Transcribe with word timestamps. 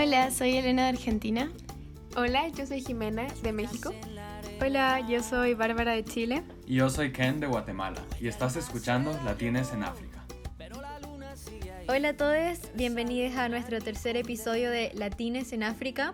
Hola, 0.00 0.30
soy 0.30 0.56
Elena 0.56 0.84
de 0.84 0.88
Argentina. 0.90 1.50
Hola, 2.16 2.48
yo 2.48 2.66
soy 2.66 2.80
Jimena 2.80 3.26
de 3.42 3.52
México. 3.52 3.92
Hola, 4.60 5.00
yo 5.08 5.22
soy 5.22 5.54
Bárbara 5.54 5.92
de 5.92 6.04
Chile. 6.04 6.44
Y 6.66 6.76
yo 6.76 6.88
soy 6.88 7.12
Ken 7.12 7.40
de 7.40 7.46
Guatemala 7.46 8.02
y 8.20 8.28
estás 8.28 8.56
escuchando 8.56 9.12
Latines 9.24 9.72
en 9.72 9.82
África. 9.82 10.24
Hola 11.88 12.10
a 12.10 12.16
todos, 12.16 12.60
bienvenidos 12.74 13.36
a 13.36 13.48
nuestro 13.48 13.80
tercer 13.80 14.16
episodio 14.16 14.70
de 14.70 14.92
Latines 14.94 15.52
en 15.52 15.62
África. 15.62 16.12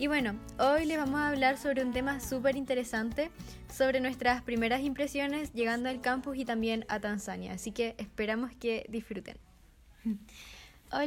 Y 0.00 0.06
bueno, 0.06 0.34
hoy 0.58 0.86
les 0.86 0.96
vamos 0.96 1.20
a 1.20 1.28
hablar 1.28 1.58
sobre 1.58 1.84
un 1.84 1.92
tema 1.92 2.20
súper 2.20 2.56
interesante, 2.56 3.30
sobre 3.70 4.00
nuestras 4.00 4.40
primeras 4.40 4.80
impresiones 4.80 5.52
llegando 5.52 5.90
al 5.90 6.00
campus 6.00 6.38
y 6.38 6.46
también 6.46 6.86
a 6.88 7.00
Tanzania. 7.00 7.52
Así 7.52 7.70
que 7.70 7.96
esperamos 7.98 8.50
que 8.58 8.86
disfruten. 8.88 9.36
Hola, 10.92 11.06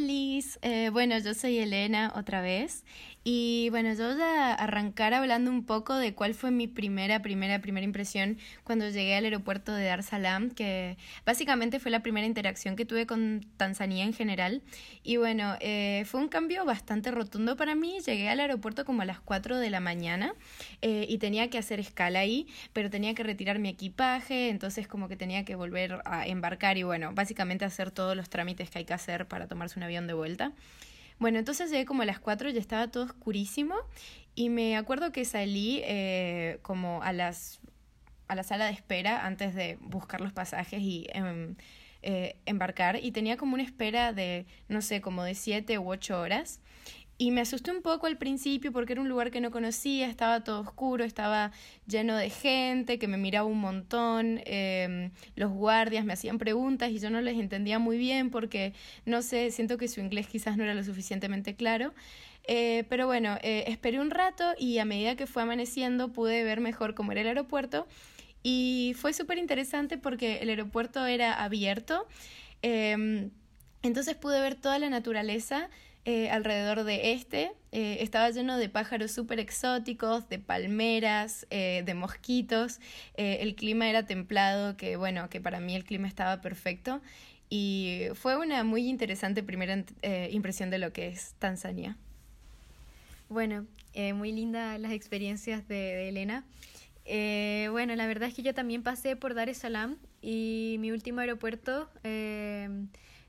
eh, 0.62 0.90
bueno, 0.94 1.20
yo 1.20 1.34
soy 1.34 1.58
Elena 1.58 2.14
otra 2.16 2.40
vez 2.42 2.86
y 3.26 3.70
bueno, 3.70 3.94
yo 3.94 4.14
voy 4.14 4.22
a 4.22 4.54
arrancar 4.54 5.14
hablando 5.14 5.50
un 5.50 5.66
poco 5.66 5.96
de 5.96 6.14
cuál 6.14 6.34
fue 6.34 6.52
mi 6.52 6.68
primera, 6.68 7.22
primera, 7.22 7.60
primera 7.62 7.86
impresión 7.86 8.38
cuando 8.66 8.90
llegué 8.90 9.16
al 9.16 9.24
aeropuerto 9.24 9.74
de 9.74 9.86
Dar 9.86 10.04
Salaam, 10.04 10.50
que 10.50 10.98
básicamente 11.26 11.80
fue 11.80 11.90
la 11.90 12.02
primera 12.02 12.28
interacción 12.28 12.76
que 12.76 12.84
tuve 12.86 13.06
con 13.08 13.46
Tanzania 13.56 14.04
en 14.04 14.14
general. 14.14 14.62
Y 15.04 15.16
bueno, 15.16 15.56
eh, 15.62 16.04
fue 16.06 16.20
un 16.20 16.28
cambio 16.28 16.66
bastante 16.66 17.12
rotundo 17.12 17.56
para 17.56 17.76
mí. 17.76 18.00
Llegué 18.06 18.30
al 18.30 18.42
aeropuerto 18.42 18.84
como 18.84 19.04
a 19.04 19.06
las 19.06 19.22
4 19.22 19.58
de 19.58 19.70
la 19.70 19.80
mañana 19.80 20.34
eh, 20.82 21.06
y 21.08 21.18
tenía 21.18 21.50
que 21.50 21.58
hacer 21.58 21.80
escala 21.80 22.20
ahí, 22.20 22.48
pero 22.74 22.90
tenía 22.90 23.14
que 23.14 23.24
retirar 23.24 23.58
mi 23.58 23.70
equipaje, 23.70 24.50
entonces 24.50 24.86
como 24.86 25.08
que 25.08 25.16
tenía 25.16 25.46
que 25.46 25.56
volver 25.56 26.02
a 26.04 26.28
embarcar 26.28 26.78
y 26.78 26.84
bueno, 26.84 27.14
básicamente 27.14 27.64
hacer 27.64 27.92
todos 27.92 28.18
los 28.18 28.30
trámites 28.30 28.70
que 28.70 28.80
hay 28.80 28.86
que 28.86 28.94
hacer 28.94 29.28
para 29.30 29.48
un 29.78 29.84
avión 29.84 30.08
de 30.08 30.14
vuelta. 30.14 30.52
Bueno, 31.20 31.40
entonces 31.40 31.72
llegué 31.72 31.86
como 31.86 32.02
a 32.02 32.06
las 32.06 32.20
4, 32.20 32.50
ya 32.50 32.60
estaba 32.60 32.88
todo 32.90 33.04
oscurísimo 33.04 33.76
y 34.36 34.50
me 34.50 34.76
acuerdo 34.78 35.12
que 35.12 35.26
salí 35.26 35.82
eh, 35.86 36.60
como 36.64 37.02
a 37.04 37.14
las 37.14 37.60
a 38.28 38.36
la 38.36 38.44
sala 38.44 38.66
de 38.66 38.72
espera 38.72 39.26
antes 39.26 39.54
de 39.54 39.78
buscar 39.82 40.22
los 40.22 40.34
pasajes 40.34 40.82
y 40.82 41.08
em, 41.14 41.56
eh, 42.02 42.38
embarcar 42.46 43.00
y 43.02 43.12
tenía 43.12 43.38
como 43.38 43.54
una 43.54 43.64
espera 43.64 44.12
de, 44.12 44.46
no 44.68 44.82
sé, 44.82 45.02
como 45.02 45.24
de 45.24 45.36
7 45.36 45.78
u 45.78 45.90
8 45.90 46.20
horas 46.20 46.60
y 47.18 47.32
me 47.32 47.42
asusté 47.42 47.72
un 47.72 47.82
poco 47.82 48.08
al 48.08 48.18
principio 48.18 48.72
porque 48.72 48.94
era 48.94 49.02
un 49.02 49.10
lugar 49.10 49.32
que 49.32 49.40
no 49.40 49.52
conocía, 49.52 50.08
estaba 50.08 50.44
todo 50.44 50.62
oscuro, 50.62 51.04
estaba 51.04 51.52
lleno 51.88 52.18
de 52.18 52.30
gente 52.30 52.98
que 52.98 53.08
me 53.08 53.18
miraba 53.18 53.48
un 53.48 53.60
montón, 53.60 54.42
em, 54.46 55.12
los 55.36 55.52
guardias 55.52 56.06
me 56.06 56.14
hacían 56.14 56.38
preguntas 56.38 56.92
y 56.92 57.00
yo 57.00 57.10
no 57.10 57.22
les 57.22 57.38
entendía 57.38 57.80
muy 57.80 57.98
bien 57.98 58.30
porque, 58.32 58.74
no 59.06 59.22
sé, 59.22 59.52
siento 59.52 59.78
que 59.78 59.88
su 59.88 60.00
inglés 60.00 60.28
quizás 60.28 60.58
no 60.58 60.64
era 60.64 60.74
lo 60.74 60.84
suficientemente 60.84 61.56
claro. 61.56 61.94
Eh, 62.46 62.84
pero 62.90 63.08
bueno, 63.08 63.38
eh, 63.42 63.64
esperé 63.68 64.02
un 64.02 64.10
rato 64.12 64.44
y 64.60 64.80
a 64.80 64.86
medida 64.86 65.16
que 65.16 65.28
fue 65.28 65.44
amaneciendo 65.44 66.12
pude 66.12 66.44
ver 66.44 66.60
mejor 66.60 66.94
cómo 66.94 67.14
era 67.14 67.22
el 67.22 67.28
aeropuerto 67.28 67.88
y 68.44 68.94
fue 68.98 69.14
súper 69.14 69.38
interesante 69.38 69.98
porque 69.98 70.40
el 70.40 70.50
aeropuerto 70.50 71.06
era 71.06 71.42
abierto, 71.42 72.06
em, 72.62 73.32
entonces 73.82 74.16
pude 74.16 74.42
ver 74.42 74.56
toda 74.56 74.78
la 74.80 74.90
naturaleza 74.90 75.70
eh, 76.06 76.30
alrededor 76.30 76.84
de 76.84 77.14
este. 77.14 77.52
Eh, 77.72 77.98
estaba 78.02 78.30
lleno 78.30 78.58
de 78.58 78.68
pájaros 78.68 79.12
súper 79.12 79.40
exóticos, 79.40 80.28
de 80.28 80.38
palmeras, 80.38 81.48
eh, 81.50 81.82
de 81.86 81.94
mosquitos. 81.94 82.80
el 83.16 83.56
clima 83.56 83.90
era 83.90 84.06
templado, 84.06 84.76
que 84.76 84.98
bueno, 84.98 85.30
que 85.30 85.40
para 85.40 85.62
mí 85.62 85.76
el 85.76 85.86
clima 85.86 86.08
estaba 86.10 86.42
perfecto. 86.42 87.02
Y 87.50 88.08
fue 88.16 88.36
una 88.36 88.64
muy 88.64 88.88
interesante 88.88 89.44
primera 89.44 89.86
impresión 90.30 90.70
de 90.70 90.80
lo 90.80 90.92
que 90.92 91.08
es 91.08 91.36
Tanzania. 91.40 91.96
Bueno, 93.30 93.66
muy 94.16 94.32
linda 94.32 94.78
las 94.80 94.92
experiencias 94.92 95.68
de, 95.68 96.10
Elena. 96.10 96.44
bueno, 97.72 97.96
la 97.96 98.08
verdad 98.08 98.28
es 98.28 98.36
que 98.36 98.42
yo 98.42 98.54
también 98.54 98.84
pasé 98.84 99.16
por 99.16 99.36
Dar 99.36 99.50
es 99.50 99.60
Salaam 99.60 99.98
y 100.22 100.78
mi 100.80 100.92
último 100.92 101.22
aeropuerto 101.22 101.90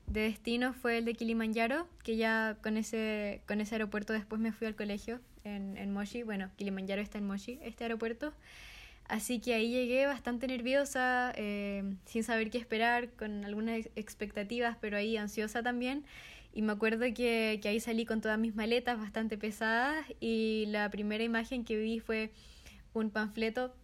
de 0.07 0.21
destino 0.21 0.73
fue 0.73 0.99
el 0.99 1.05
de 1.05 1.13
Kilimanjaro, 1.15 1.87
que 2.03 2.15
ya 2.15 2.57
con 2.61 2.77
ese, 2.77 3.41
con 3.47 3.61
ese 3.61 3.75
aeropuerto 3.75 4.13
después 4.13 4.39
me 4.39 4.51
fui 4.51 4.67
al 4.67 4.75
colegio 4.75 5.19
en, 5.43 5.77
en 5.77 5.91
Moshi. 5.91 6.23
Bueno, 6.23 6.49
Kilimanjaro 6.57 7.01
está 7.01 7.17
en 7.17 7.27
Moshi, 7.27 7.59
este 7.61 7.83
aeropuerto. 7.83 8.33
Así 9.07 9.39
que 9.39 9.53
ahí 9.53 9.69
llegué 9.69 10.07
bastante 10.07 10.47
nerviosa, 10.47 11.31
eh, 11.35 11.83
sin 12.05 12.23
saber 12.23 12.49
qué 12.49 12.57
esperar, 12.57 13.11
con 13.11 13.45
algunas 13.45 13.87
expectativas, 13.95 14.77
pero 14.81 14.97
ahí 14.97 15.15
ansiosa 15.17 15.61
también. 15.61 16.05
Y 16.53 16.61
me 16.61 16.71
acuerdo 16.71 17.05
que, 17.13 17.59
que 17.61 17.67
ahí 17.67 17.79
salí 17.79 18.05
con 18.05 18.21
todas 18.21 18.39
mis 18.39 18.55
maletas 18.55 18.97
bastante 18.97 19.37
pesadas 19.37 20.05
y 20.19 20.65
la 20.67 20.89
primera 20.89 21.23
imagen 21.23 21.65
que 21.65 21.77
vi 21.77 21.99
fue 21.99 22.31
un 22.93 23.09
panfleto 23.11 23.75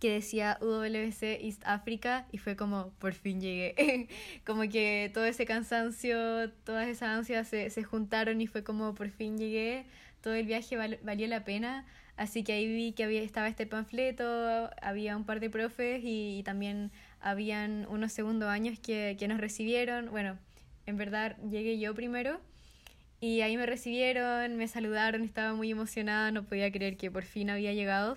que 0.00 0.10
decía 0.10 0.58
UWC 0.62 1.22
East 1.42 1.62
Africa 1.64 2.26
y 2.32 2.38
fue 2.38 2.56
como, 2.56 2.90
por 2.98 3.12
fin 3.12 3.40
llegué. 3.40 4.08
como 4.46 4.62
que 4.62 5.10
todo 5.14 5.26
ese 5.26 5.44
cansancio, 5.46 6.50
todas 6.64 6.88
esas 6.88 7.10
ansias 7.10 7.46
se, 7.46 7.70
se, 7.70 7.84
juntaron 7.84 8.40
y 8.40 8.46
fue 8.46 8.64
como, 8.64 8.94
por 8.94 9.10
fin 9.10 9.38
llegué. 9.38 9.84
Todo 10.22 10.34
el 10.34 10.46
viaje 10.46 10.76
valió 10.76 11.28
la 11.28 11.44
pena. 11.44 11.86
Así 12.16 12.42
que 12.42 12.52
ahí 12.52 12.66
vi 12.66 12.92
que 12.92 13.04
había, 13.04 13.22
estaba 13.22 13.48
este 13.48 13.66
panfleto, 13.66 14.70
había 14.82 15.16
un 15.16 15.24
par 15.24 15.40
de 15.40 15.48
profes 15.50 16.00
y, 16.04 16.42
también 16.44 16.90
habían 17.20 17.86
unos 17.88 18.12
segundos 18.12 18.48
años 18.48 18.78
que, 18.78 19.16
que 19.18 19.28
nos 19.28 19.38
recibieron. 19.38 20.10
Bueno, 20.10 20.38
en 20.86 20.96
verdad 20.96 21.36
llegué 21.50 21.78
yo 21.78 21.94
primero. 21.94 22.40
Y 23.20 23.42
ahí 23.42 23.56
me 23.58 23.66
recibieron, 23.66 24.56
me 24.56 24.66
saludaron, 24.66 25.24
estaba 25.24 25.54
muy 25.54 25.70
emocionada, 25.70 26.30
no 26.32 26.44
podía 26.44 26.72
creer 26.72 26.96
que 26.96 27.10
por 27.10 27.24
fin 27.24 27.50
había 27.50 27.74
llegado 27.74 28.16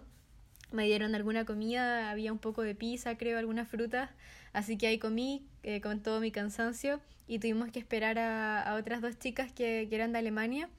me 0.73 0.85
dieron 0.85 1.16
alguna 1.16 1.45
comida, 1.45 2.09
había 2.11 2.31
un 2.31 2.39
poco 2.39 2.61
de 2.63 2.75
pizza, 2.75 3.17
creo, 3.17 3.38
algunas 3.39 3.67
frutas, 3.67 4.09
así 4.51 4.78
que 4.78 4.88
ahí 4.88 5.00
comí 5.00 5.45
eh, 5.63 5.81
con 5.81 6.01
todo 6.01 6.19
mi 6.19 6.31
cansancio 6.31 7.00
y 7.28 7.39
tuvimos 7.39 7.72
que 7.72 7.79
esperar 7.79 8.19
a, 8.19 8.75
otras 8.78 9.01
dos 9.01 9.17
chicas 9.17 9.51
que, 9.51 9.88
eran 9.91 10.11
de 10.11 10.19
Alemania. 10.19 10.69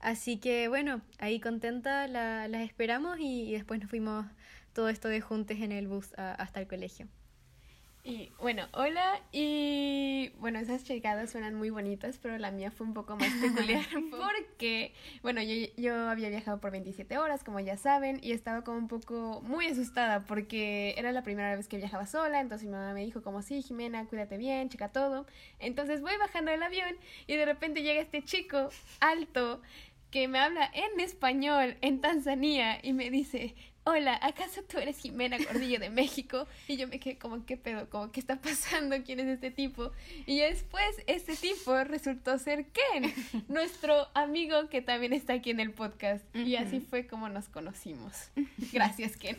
Así 0.00 0.38
que 0.38 0.68
bueno, 0.68 1.00
ahí 1.18 1.40
contenta 1.40 2.08
la, 2.08 2.48
las 2.48 2.62
esperamos 2.62 3.18
y, 3.20 3.52
después 3.52 3.80
nos 3.80 3.90
fuimos 3.90 4.26
todo 4.72 4.88
esto 4.88 5.08
de 5.08 5.20
juntos 5.20 5.58
en 5.60 5.72
el 5.72 5.88
bus 5.88 6.12
hasta 6.16 6.60
el 6.60 6.66
colegio. 6.66 7.08
Y 8.04 8.32
bueno, 8.40 8.66
hola. 8.72 9.20
Y 9.30 10.30
bueno, 10.40 10.58
esas 10.58 10.84
llegadas 10.84 11.30
suenan 11.30 11.54
muy 11.54 11.70
bonitas, 11.70 12.18
pero 12.20 12.36
la 12.36 12.50
mía 12.50 12.72
fue 12.72 12.86
un 12.86 12.94
poco 12.94 13.16
más 13.16 13.32
peculiar 13.40 13.84
porque, 14.10 14.92
bueno, 15.22 15.40
yo, 15.40 15.54
yo 15.76 16.08
había 16.08 16.28
viajado 16.28 16.60
por 16.60 16.72
27 16.72 17.16
horas, 17.18 17.44
como 17.44 17.60
ya 17.60 17.76
saben, 17.76 18.18
y 18.20 18.32
estaba 18.32 18.64
como 18.64 18.78
un 18.78 18.88
poco 18.88 19.40
muy 19.42 19.66
asustada 19.66 20.24
porque 20.26 20.94
era 20.96 21.12
la 21.12 21.22
primera 21.22 21.54
vez 21.54 21.68
que 21.68 21.76
viajaba 21.76 22.06
sola. 22.06 22.40
Entonces 22.40 22.66
mi 22.66 22.72
mamá 22.72 22.92
me 22.92 23.04
dijo, 23.04 23.22
como, 23.22 23.40
sí, 23.40 23.62
Jimena, 23.62 24.06
cuídate 24.06 24.36
bien, 24.36 24.68
checa 24.68 24.88
todo. 24.88 25.26
Entonces 25.60 26.00
voy 26.00 26.16
bajando 26.18 26.50
del 26.50 26.62
avión 26.62 26.96
y 27.28 27.36
de 27.36 27.44
repente 27.44 27.82
llega 27.82 28.00
este 28.00 28.22
chico 28.24 28.68
alto 28.98 29.62
que 30.10 30.28
me 30.28 30.38
habla 30.38 30.70
en 30.74 31.00
español 31.00 31.78
en 31.80 32.00
Tanzania 32.00 32.78
y 32.82 32.92
me 32.92 33.10
dice, 33.10 33.54
hola, 33.84 34.18
¿acaso 34.22 34.62
tú 34.62 34.78
eres 34.78 34.98
Jimena 34.98 35.38
Gordillo 35.38 35.78
de 35.78 35.90
México? 35.90 36.46
Y 36.68 36.76
yo 36.76 36.88
me 36.88 37.00
quedé 37.00 37.18
como, 37.18 37.44
¿qué 37.44 37.56
pedo? 37.56 37.88
Como, 37.90 38.12
¿qué 38.12 38.20
está 38.20 38.36
pasando? 38.40 38.96
¿Quién 39.04 39.20
es 39.20 39.26
este 39.26 39.50
tipo? 39.50 39.92
Y 40.26 40.40
después 40.40 40.84
este 41.06 41.36
tipo 41.36 41.82
resultó 41.84 42.38
ser 42.38 42.66
Ken, 42.66 43.12
nuestro 43.48 44.08
amigo 44.14 44.68
que 44.68 44.82
también 44.82 45.12
está 45.12 45.34
aquí 45.34 45.50
en 45.50 45.60
el 45.60 45.72
podcast. 45.72 46.24
Y 46.34 46.56
así 46.56 46.80
fue 46.80 47.06
como 47.06 47.28
nos 47.28 47.48
conocimos. 47.48 48.30
Gracias, 48.72 49.16
Ken. 49.16 49.36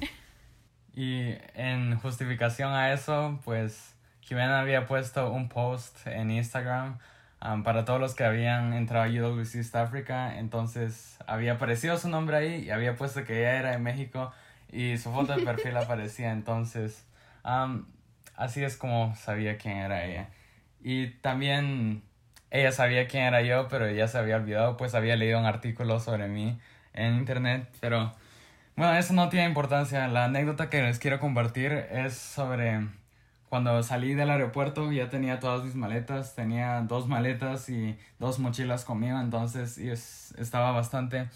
Y 0.95 1.35
en 1.55 1.97
justificación 1.99 2.71
a 2.71 2.93
eso, 2.93 3.39
pues 3.43 3.95
Jimena 4.21 4.59
había 4.59 4.85
puesto 4.85 5.31
un 5.31 5.49
post 5.49 6.05
en 6.05 6.31
Instagram 6.31 6.99
um, 7.43 7.63
para 7.63 7.85
todos 7.85 7.99
los 7.99 8.15
que 8.15 8.23
habían 8.23 8.73
entrado 8.73 9.05
a 9.05 9.07
UWC 9.07 9.55
East 9.55 9.75
Africa. 9.75 10.37
Entonces 10.37 11.17
había 11.27 11.53
aparecido 11.53 11.97
su 11.97 12.09
nombre 12.09 12.37
ahí 12.37 12.63
y 12.65 12.69
había 12.69 12.95
puesto 12.95 13.23
que 13.23 13.39
ella 13.39 13.59
era 13.59 13.71
de 13.71 13.79
México 13.79 14.31
y 14.71 14.97
su 14.97 15.11
foto 15.11 15.35
de 15.35 15.43
perfil 15.43 15.77
aparecía. 15.77 16.31
Entonces, 16.31 17.05
um, 17.43 17.85
así 18.35 18.63
es 18.63 18.77
como 18.77 19.15
sabía 19.15 19.57
quién 19.57 19.77
era 19.77 20.05
ella. 20.05 20.29
Y 20.81 21.07
también 21.21 22.03
ella 22.51 22.71
sabía 22.71 23.07
quién 23.07 23.23
era 23.23 23.41
yo, 23.41 23.67
pero 23.67 23.89
ya 23.89 24.07
se 24.07 24.17
había 24.17 24.35
olvidado, 24.37 24.77
pues 24.77 24.95
había 24.95 25.15
leído 25.15 25.39
un 25.39 25.45
artículo 25.45 25.99
sobre 25.99 26.27
mí 26.27 26.59
en 26.93 27.15
internet. 27.15 27.67
Pero 27.79 28.13
bueno, 28.75 28.95
eso 28.95 29.13
no 29.13 29.29
tiene 29.29 29.47
importancia. 29.47 30.07
La 30.07 30.25
anécdota 30.25 30.69
que 30.69 30.81
les 30.81 30.99
quiero 30.99 31.19
compartir 31.19 31.71
es 31.71 32.15
sobre 32.15 32.87
cuando 33.53 33.83
salí 33.83 34.15
del 34.15 34.31
aeropuerto 34.31 34.91
ya 34.91 35.11
tenía 35.11 35.39
todas 35.39 35.63
mis 35.63 35.75
maletas, 35.75 36.33
tenía 36.33 36.81
dos 36.81 37.07
maletas 37.07 37.69
y 37.69 37.95
dos 38.17 38.39
mochilas 38.39 38.83
conmigo, 38.83 39.19
entonces 39.19 39.77
estaba 40.39 40.71
bastante 40.71 41.29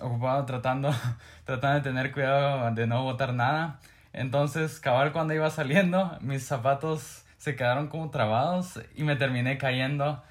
ocupado 0.00 0.44
tratando, 0.46 0.94
tratando 1.44 1.74
de 1.74 1.80
tener 1.80 2.12
cuidado 2.12 2.72
de 2.72 2.86
no 2.86 3.02
botar 3.02 3.34
nada. 3.34 3.80
Entonces, 4.12 4.78
cabal 4.78 5.12
cuando 5.12 5.34
iba 5.34 5.50
saliendo, 5.50 6.16
mis 6.20 6.46
zapatos 6.46 7.24
se 7.36 7.56
quedaron 7.56 7.88
como 7.88 8.10
trabados 8.10 8.80
y 8.94 9.02
me 9.02 9.16
terminé 9.16 9.58
cayendo 9.58 10.22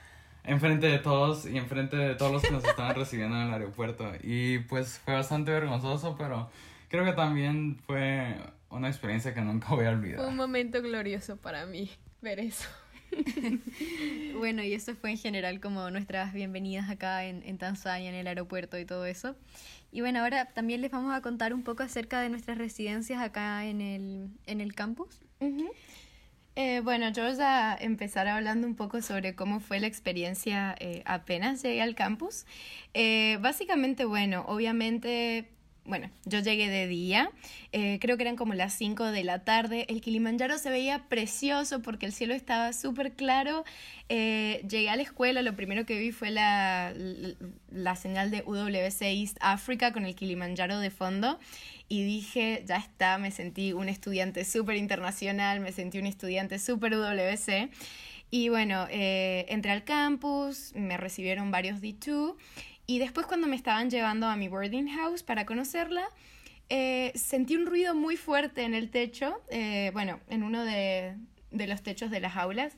enfrente 0.46 0.88
de 0.88 1.00
todos 1.00 1.48
y 1.48 1.58
enfrente 1.58 1.98
de 1.98 2.16
todos 2.16 2.32
los 2.32 2.44
que 2.44 2.52
nos 2.52 2.64
estaban 2.64 2.96
recibiendo 2.96 3.36
en 3.36 3.48
el 3.48 3.54
aeropuerto. 3.56 4.10
Y 4.24 4.60
pues 4.60 5.00
fue 5.00 5.16
bastante 5.16 5.52
vergonzoso, 5.52 6.16
pero 6.18 6.50
creo 6.88 7.04
que 7.04 7.12
también 7.12 7.78
fue 7.86 8.38
una 8.70 8.88
experiencia 8.88 9.34
que 9.34 9.42
nunca 9.42 9.70
voy 9.70 9.86
a 9.86 9.92
olvidar. 9.92 10.18
Fue 10.18 10.28
un 10.28 10.36
momento 10.36 10.82
glorioso 10.82 11.38
para 11.38 11.66
mí 11.66 11.90
ver 12.22 12.40
eso. 12.40 12.68
bueno, 14.38 14.64
y 14.64 14.74
eso 14.74 14.96
fue 14.96 15.12
en 15.12 15.18
general 15.18 15.60
como 15.60 15.90
nuestras 15.90 16.34
bienvenidas 16.34 16.90
acá 16.90 17.26
en, 17.26 17.42
en, 17.44 17.58
Tanzania, 17.58 18.10
en 18.10 18.16
el 18.16 18.28
aeropuerto 18.28 18.78
y 18.78 18.86
todo 18.86 19.06
eso. 19.06 19.36
Y 19.92 20.02
bueno, 20.02 20.20
ahora 20.20 20.46
también 20.46 20.82
les 20.82 20.92
vamos 20.92 21.16
a 21.16 21.22
contar 21.22 21.54
un 21.54 21.64
poco 21.64 21.84
acerca 21.84 22.22
de 22.22 22.30
nuestras 22.30 22.58
residencias 22.58 23.22
acá 23.22 23.66
en 23.66 23.82
el, 23.82 24.30
en 24.46 24.62
el 24.62 24.76
campus. 24.76 25.22
Eh, 26.56 26.82
bueno, 26.82 27.10
yo 27.12 27.24
voy 27.24 27.38
a 27.40 27.78
empezar 27.80 28.28
hablando 28.28 28.68
un 28.68 28.76
poco 28.76 29.02
sobre 29.02 29.34
cómo 29.34 29.60
fue 29.60 29.80
la 29.80 29.88
experiencia 29.88 30.76
eh, 30.80 31.04
apenas 31.06 31.64
llegué 31.64 31.82
al 31.82 31.96
campus. 31.96 32.46
Eh, 32.94 33.38
básicamente, 33.42 34.06
bueno, 34.06 34.44
obviamente 34.48 35.50
bueno, 35.90 36.10
yo 36.24 36.40
llegué 36.40 36.70
de 36.70 36.88
día, 36.88 37.32
eh, 37.72 37.98
creo 38.00 38.16
que 38.16 38.24
eran 38.24 38.36
como 38.36 38.54
las 38.54 38.74
5 38.74 39.06
de 39.06 39.24
la 39.24 39.44
tarde, 39.44 39.86
el 39.90 40.02
Kilimanjaro 40.02 40.58
se 40.58 40.70
veía 40.70 41.10
precioso 41.10 41.82
porque 41.82 42.06
el 42.06 42.14
cielo 42.14 42.36
estaba 42.36 42.72
súper 42.74 43.14
claro, 43.14 43.66
eh, 44.08 44.64
llegué 44.70 44.90
a 44.90 44.96
la 44.96 45.02
escuela, 45.02 45.42
lo 45.42 45.56
primero 45.56 45.86
que 45.86 46.00
vi 46.00 46.12
fue 46.12 46.30
la, 46.30 46.94
la, 47.72 47.96
señal 47.96 48.32
de 48.32 48.44
UWC 48.46 49.02
East 49.02 49.38
Africa 49.42 49.92
con 49.92 50.06
el 50.06 50.16
Kilimanjaro 50.16 50.80
de 50.80 50.92
fondo 50.92 51.40
y 51.90 52.04
dije, 52.04 52.64
ya 52.68 52.78
está, 52.78 53.18
me 53.18 53.32
sentí 53.32 53.74
un 53.74 53.90
estudiante 53.90 54.46
súper 54.46 54.78
internacional, 54.78 55.60
me 55.60 55.72
sentí 55.72 55.98
un 55.98 56.06
estudiante 56.06 56.60
súper 56.60 56.94
UWC. 56.94 57.72
Y 58.32 58.50
bueno, 58.50 58.86
eh, 58.92 59.48
entré 59.50 59.72
al 59.72 59.84
campus, 59.84 60.72
me 60.76 60.98
recibieron 60.98 61.50
varios 61.50 61.82
D2 61.82 62.36
y 62.90 62.98
después 62.98 63.28
cuando 63.28 63.46
me 63.46 63.56
estaban 63.56 63.92
llevando 63.92 64.26
a 64.26 64.36
mi 64.36 64.48
boarding 64.48 64.88
house 64.88 65.22
para 65.22 65.46
conocerla, 65.46 66.10
eh, 66.70 67.12
sentí 67.14 67.56
un 67.56 67.68
ruido 67.68 67.94
muy 67.94 68.18
fuerte 68.18 68.64
en 68.64 68.74
el 68.74 68.90
techo, 68.90 69.44
eh, 69.52 69.92
bueno, 69.94 70.20
en 70.28 70.42
uno 70.42 70.66
de, 70.66 71.16
de 71.52 71.68
los 71.68 71.84
techos 71.84 72.10
de 72.10 72.20
las 72.20 72.36
aulas. 72.36 72.76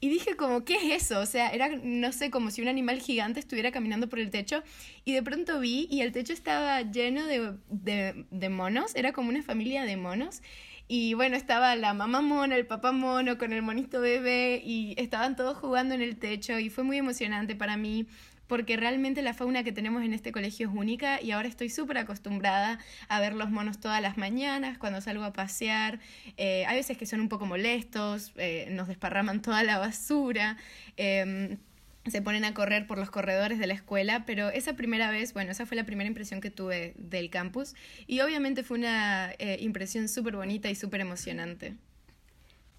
Y 0.00 0.10
dije 0.10 0.36
como, 0.36 0.66
¿qué 0.66 0.74
es 0.74 1.04
eso? 1.04 1.18
O 1.18 1.24
sea, 1.24 1.48
era, 1.48 1.70
no 1.82 2.12
sé, 2.12 2.30
como 2.30 2.50
si 2.50 2.60
un 2.60 2.68
animal 2.68 3.00
gigante 3.00 3.40
estuviera 3.40 3.72
caminando 3.72 4.06
por 4.06 4.18
el 4.18 4.30
techo. 4.30 4.62
Y 5.06 5.14
de 5.14 5.22
pronto 5.22 5.58
vi 5.60 5.88
y 5.90 6.02
el 6.02 6.12
techo 6.12 6.34
estaba 6.34 6.82
lleno 6.82 7.24
de, 7.24 7.54
de, 7.70 8.26
de 8.30 8.48
monos, 8.50 8.94
era 8.94 9.12
como 9.12 9.30
una 9.30 9.42
familia 9.42 9.84
de 9.84 9.96
monos. 9.96 10.42
Y 10.88 11.14
bueno, 11.14 11.36
estaba 11.36 11.74
la 11.76 11.94
mamá 11.94 12.20
mono, 12.20 12.54
el 12.54 12.66
papá 12.66 12.92
mono 12.92 13.38
con 13.38 13.54
el 13.54 13.62
monito 13.62 14.02
bebé 14.02 14.60
y 14.62 14.94
estaban 14.98 15.36
todos 15.36 15.56
jugando 15.56 15.94
en 15.94 16.02
el 16.02 16.18
techo 16.18 16.58
y 16.58 16.68
fue 16.68 16.84
muy 16.84 16.98
emocionante 16.98 17.56
para 17.56 17.78
mí 17.78 18.06
porque 18.46 18.76
realmente 18.76 19.22
la 19.22 19.34
fauna 19.34 19.64
que 19.64 19.72
tenemos 19.72 20.02
en 20.04 20.12
este 20.12 20.32
colegio 20.32 20.68
es 20.68 20.74
única 20.74 21.20
y 21.22 21.30
ahora 21.30 21.48
estoy 21.48 21.68
súper 21.70 21.98
acostumbrada 21.98 22.78
a 23.08 23.20
ver 23.20 23.34
los 23.34 23.50
monos 23.50 23.80
todas 23.80 24.00
las 24.02 24.16
mañanas 24.16 24.78
cuando 24.78 25.00
salgo 25.00 25.24
a 25.24 25.32
pasear. 25.32 26.00
Eh, 26.36 26.64
hay 26.66 26.76
veces 26.76 26.96
que 26.98 27.06
son 27.06 27.20
un 27.20 27.28
poco 27.28 27.46
molestos, 27.46 28.32
eh, 28.36 28.68
nos 28.70 28.88
desparraman 28.88 29.42
toda 29.42 29.62
la 29.62 29.78
basura. 29.78 30.56
Em, 30.96 31.58
se 32.06 32.20
ponen 32.20 32.44
a 32.44 32.52
correr 32.52 32.86
por 32.86 32.98
los 32.98 33.10
corredores 33.10 33.58
de 33.58 33.66
la 33.66 33.74
escuela, 33.74 34.24
pero 34.26 34.50
esa 34.50 34.74
primera 34.74 35.10
vez, 35.10 35.32
bueno, 35.32 35.52
esa 35.52 35.64
fue 35.64 35.76
la 35.76 35.84
primera 35.84 36.06
impresión 36.06 36.40
que 36.40 36.50
tuve 36.50 36.92
del 36.98 37.30
campus 37.30 37.74
y 38.06 38.20
obviamente 38.20 38.62
fue 38.62 38.78
una 38.78 39.32
eh, 39.38 39.56
impresión 39.60 40.08
súper 40.08 40.36
bonita 40.36 40.68
y 40.70 40.74
súper 40.74 41.00
emocionante. 41.00 41.74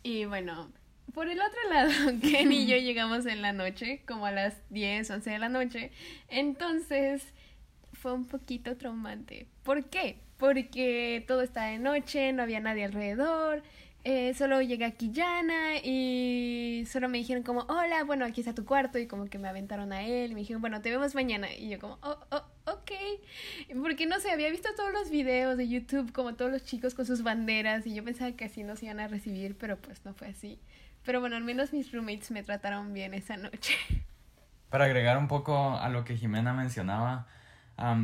Y 0.04 0.26
bueno, 0.26 0.72
por 1.14 1.28
el 1.28 1.40
otro 1.40 1.60
lado, 1.70 1.92
Ken 2.22 2.52
y 2.52 2.68
yo 2.68 2.78
llegamos 2.78 3.26
en 3.26 3.42
la 3.42 3.54
noche, 3.54 4.02
como 4.08 4.26
a 4.26 4.32
las 4.32 4.56
10, 4.70 5.10
11 5.10 5.30
de 5.30 5.40
la 5.40 5.50
noche. 5.50 5.92
Entonces, 6.30 7.24
fue 7.94 8.14
un 8.14 8.26
poquito 8.26 8.76
traumante. 8.78 9.48
¿Por 9.64 9.86
qué? 9.86 10.20
Porque 10.38 11.24
todo 11.28 11.42
estaba 11.42 11.68
de 11.68 11.80
noche, 11.80 12.34
no 12.34 12.44
había 12.44 12.60
nadie 12.60 12.86
alrededor. 12.86 13.64
Eh, 14.08 14.36
solo 14.36 14.62
llegué 14.62 14.86
a 14.86 14.92
Quillana 14.92 15.78
y 15.84 16.84
solo 16.86 17.10
me 17.10 17.18
dijeron 17.18 17.42
como, 17.42 17.62
hola, 17.62 18.04
bueno, 18.04 18.24
aquí 18.24 18.42
está 18.42 18.54
tu 18.54 18.64
cuarto 18.64 19.00
y 19.00 19.08
como 19.08 19.26
que 19.26 19.40
me 19.40 19.48
aventaron 19.48 19.92
a 19.94 20.04
él 20.04 20.30
y 20.30 20.34
me 20.36 20.42
dijeron, 20.42 20.62
bueno, 20.62 20.80
te 20.80 20.92
vemos 20.92 21.16
mañana 21.16 21.52
y 21.52 21.70
yo 21.70 21.80
como, 21.80 21.98
oh, 22.04 22.20
oh, 22.30 22.44
ok, 22.72 22.92
porque 23.82 24.06
no 24.06 24.20
sé, 24.20 24.30
había 24.30 24.52
visto 24.52 24.70
todos 24.76 24.94
los 24.94 25.10
videos 25.10 25.58
de 25.58 25.68
YouTube 25.68 26.12
como 26.12 26.36
todos 26.36 26.52
los 26.52 26.64
chicos 26.64 26.94
con 26.94 27.08
sus 27.08 27.24
banderas 27.24 27.88
y 27.88 27.96
yo 27.96 28.04
pensaba 28.04 28.32
que 28.34 28.46
así 28.46 28.64
nos 28.64 28.84
iban 28.84 29.00
a 29.00 29.08
recibir, 29.08 29.58
pero 29.58 29.78
pues 29.78 30.06
no 30.06 30.14
fue 30.14 30.28
así. 30.28 30.60
Pero 31.06 31.20
bueno, 31.20 31.36
al 31.36 31.44
menos 31.44 31.72
mis 31.72 31.92
roommates 31.92 32.32
me 32.32 32.44
trataron 32.44 32.94
bien 32.94 33.14
esa 33.14 33.38
noche. 33.38 33.76
Para 34.70 34.86
agregar 34.86 35.18
un 35.18 35.28
poco 35.28 35.78
a 35.78 35.88
lo 35.90 36.04
que 36.04 36.18
Jimena 36.18 36.54
mencionaba, 36.54 37.28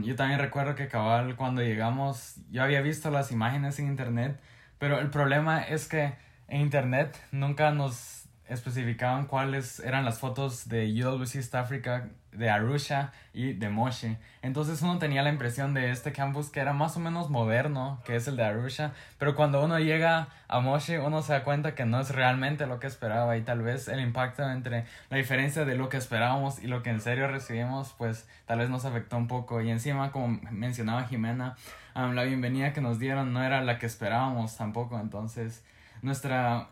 yo 0.03 0.15
también 0.15 0.39
recuerdo 0.39 0.75
que 0.75 0.87
cabal 0.87 1.35
cuando 1.35 1.61
llegamos, 1.61 2.35
yo 2.51 2.61
había 2.61 2.81
visto 2.81 3.09
las 3.09 3.31
imágenes 3.31 3.79
en 3.79 3.87
internet, 3.87 4.39
pero 4.77 4.99
el 4.99 5.09
problema 5.09 5.63
es 5.63 5.87
que 5.87 6.13
en 6.47 6.61
internet 6.61 7.19
nunca 7.31 7.71
nos 7.71 8.20
especificaban 8.47 9.27
cuáles 9.27 9.79
eran 9.79 10.03
las 10.03 10.19
fotos 10.19 10.67
de 10.67 10.91
UWC 11.01 11.35
East 11.35 11.55
Africa, 11.55 12.09
de 12.31 12.49
Arusha 12.49 13.11
y 13.33 13.53
de 13.53 13.69
Moshi. 13.69 14.17
Entonces 14.41 14.81
uno 14.81 14.99
tenía 14.99 15.21
la 15.21 15.29
impresión 15.29 15.73
de 15.73 15.91
este 15.91 16.11
campus 16.11 16.49
que 16.49 16.59
era 16.59 16.73
más 16.73 16.95
o 16.97 16.99
menos 16.99 17.29
moderno, 17.29 18.01
que 18.05 18.15
es 18.15 18.27
el 18.27 18.35
de 18.35 18.43
Arusha, 18.43 18.93
pero 19.17 19.35
cuando 19.35 19.63
uno 19.63 19.79
llega 19.79 20.29
a 20.47 20.59
Moshi 20.59 20.97
uno 20.97 21.21
se 21.21 21.33
da 21.33 21.43
cuenta 21.43 21.75
que 21.75 21.85
no 21.85 21.99
es 21.99 22.09
realmente 22.09 22.67
lo 22.67 22.79
que 22.79 22.87
esperaba 22.87 23.37
y 23.37 23.41
tal 23.41 23.61
vez 23.61 23.87
el 23.87 23.99
impacto 23.99 24.49
entre 24.49 24.85
la 25.09 25.17
diferencia 25.17 25.65
de 25.65 25.75
lo 25.75 25.89
que 25.89 25.97
esperábamos 25.97 26.63
y 26.63 26.67
lo 26.67 26.83
que 26.83 26.89
en 26.89 27.01
serio 27.01 27.27
recibimos 27.27 27.93
pues 27.97 28.27
tal 28.45 28.59
vez 28.59 28.69
nos 28.69 28.85
afectó 28.85 29.17
un 29.17 29.27
poco 29.27 29.61
y 29.61 29.69
encima 29.69 30.11
como 30.11 30.39
mencionaba 30.51 31.03
Jimena, 31.03 31.55
la 31.95 32.23
bienvenida 32.23 32.73
que 32.73 32.81
nos 32.81 32.99
dieron 32.99 33.33
no 33.33 33.43
era 33.43 33.61
la 33.61 33.77
que 33.77 33.85
esperábamos 33.85 34.55
tampoco, 34.57 34.99
entonces 34.99 35.63
nuestra 36.01 36.69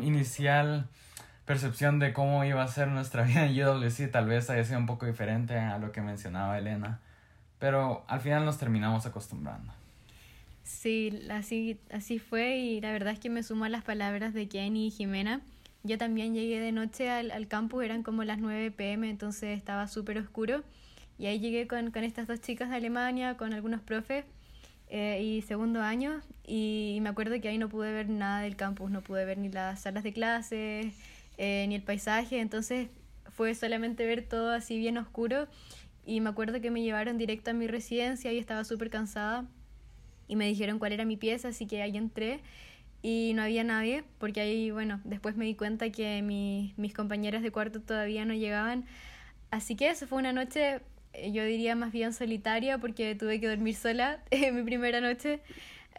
inicial 0.00 0.88
percepción 1.44 1.98
de 1.98 2.12
cómo 2.12 2.44
iba 2.44 2.62
a 2.62 2.68
ser 2.68 2.88
nuestra 2.88 3.22
vida 3.26 3.46
en 3.46 3.62
UWC 3.62 4.10
tal 4.10 4.26
vez 4.26 4.50
haya 4.50 4.64
sido 4.64 4.78
un 4.78 4.86
poco 4.86 5.06
diferente 5.06 5.58
a 5.58 5.78
lo 5.78 5.92
que 5.92 6.00
mencionaba 6.00 6.58
Elena, 6.58 7.00
pero 7.58 8.04
al 8.08 8.20
final 8.20 8.44
nos 8.44 8.58
terminamos 8.58 9.06
acostumbrando. 9.06 9.72
Sí, 10.62 11.26
así, 11.30 11.78
así 11.92 12.18
fue 12.18 12.56
y 12.56 12.80
la 12.80 12.92
verdad 12.92 13.12
es 13.12 13.18
que 13.18 13.28
me 13.28 13.42
sumo 13.42 13.66
a 13.66 13.68
las 13.68 13.84
palabras 13.84 14.32
de 14.32 14.48
Kenny 14.48 14.86
y 14.86 14.90
Jimena. 14.90 15.42
Yo 15.82 15.98
también 15.98 16.32
llegué 16.32 16.60
de 16.60 16.72
noche 16.72 17.10
al, 17.10 17.30
al 17.30 17.46
campus, 17.46 17.84
eran 17.84 18.02
como 18.02 18.24
las 18.24 18.38
9 18.38 18.70
pm, 18.70 19.10
entonces 19.10 19.58
estaba 19.58 19.86
súper 19.86 20.16
oscuro. 20.16 20.64
Y 21.18 21.26
ahí 21.26 21.38
llegué 21.38 21.66
con, 21.66 21.90
con, 21.90 22.02
estas 22.02 22.26
dos 22.26 22.40
chicas 22.40 22.70
de 22.70 22.76
Alemania, 22.76 23.36
con 23.36 23.52
algunos 23.52 23.82
profes 23.82 24.24
eh, 24.88 25.22
y 25.22 25.42
segundo 25.42 25.82
año. 25.82 26.20
Y 26.46 26.98
me 27.02 27.10
acuerdo 27.10 27.40
que 27.40 27.48
ahí 27.48 27.58
no 27.58 27.68
pude 27.68 27.92
ver 27.92 28.08
nada 28.08 28.40
del 28.40 28.56
campus, 28.56 28.90
no 28.90 29.02
pude 29.02 29.24
ver 29.24 29.38
ni 29.38 29.48
las 29.50 29.82
salas 29.82 30.02
de 30.02 30.12
clases, 30.12 30.94
eh, 31.38 31.66
ni 31.68 31.74
el 31.74 31.82
paisaje, 31.82 32.40
entonces 32.40 32.88
fue 33.28 33.54
solamente 33.54 34.06
ver 34.06 34.26
todo 34.28 34.50
así 34.50 34.78
bien 34.78 34.98
oscuro. 34.98 35.48
Y 36.06 36.20
me 36.20 36.30
acuerdo 36.30 36.60
que 36.60 36.70
me 36.70 36.82
llevaron 36.82 37.18
directo 37.18 37.50
a 37.50 37.54
mi 37.54 37.66
residencia 37.66 38.32
y 38.32 38.38
estaba 38.38 38.64
súper 38.64 38.90
cansada. 38.90 39.46
Y 40.28 40.36
me 40.36 40.46
dijeron 40.46 40.78
cuál 40.78 40.92
era 40.92 41.04
mi 41.04 41.16
pieza, 41.16 41.48
así 41.48 41.66
que 41.66 41.82
ahí 41.82 41.96
entré. 41.96 42.40
Y 43.02 43.32
no 43.34 43.42
había 43.42 43.64
nadie, 43.64 44.02
porque 44.18 44.40
ahí, 44.40 44.70
bueno, 44.70 45.00
después 45.04 45.36
me 45.36 45.44
di 45.44 45.54
cuenta 45.54 45.90
que 45.90 46.22
mis 46.22 46.94
compañeras 46.94 47.42
de 47.42 47.50
cuarto 47.50 47.82
todavía 47.82 48.24
no 48.24 48.32
llegaban, 48.32 48.86
así 49.50 49.76
que 49.76 49.90
eso 49.90 50.06
fue 50.06 50.16
una 50.16 50.32
noche, 50.32 50.80
eh, 51.12 51.30
yo 51.30 51.44
diría 51.44 51.76
más 51.76 51.92
bien 51.92 52.14
solitaria, 52.14 52.78
porque 52.78 53.14
tuve 53.14 53.40
que 53.40 53.48
dormir 53.48 53.74
sola 53.74 54.20
mi 54.54 54.62
primera 54.62 55.02
noche, 55.02 55.40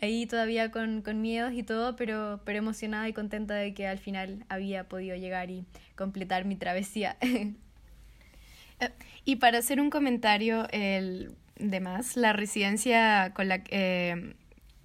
ahí 0.01 0.25
todavía 0.25 0.71
con, 0.71 1.01
con, 1.01 1.21
miedos 1.21 1.53
y 1.53 1.63
todo, 1.63 1.95
pero, 1.95 2.41
pero 2.45 2.59
emocionada 2.59 3.07
y 3.07 3.13
contenta 3.13 3.55
de 3.55 3.73
que 3.73 3.87
al 3.87 3.97
final 3.97 4.45
había 4.49 4.85
podido 4.85 5.15
llegar 5.15 5.49
y 5.49 5.65
completar 5.95 6.45
mi 6.45 6.55
travesía. 6.55 7.17
Eh, 7.21 7.53
y 9.25 9.37
para 9.37 9.59
hacer 9.59 9.79
un 9.79 9.89
comentario 9.89 10.67
el, 10.71 11.33
de 11.57 11.79
más, 11.79 12.17
la 12.17 12.33
residencia 12.33 13.31
con 13.33 13.47
la, 13.47 13.63
eh, 13.69 14.33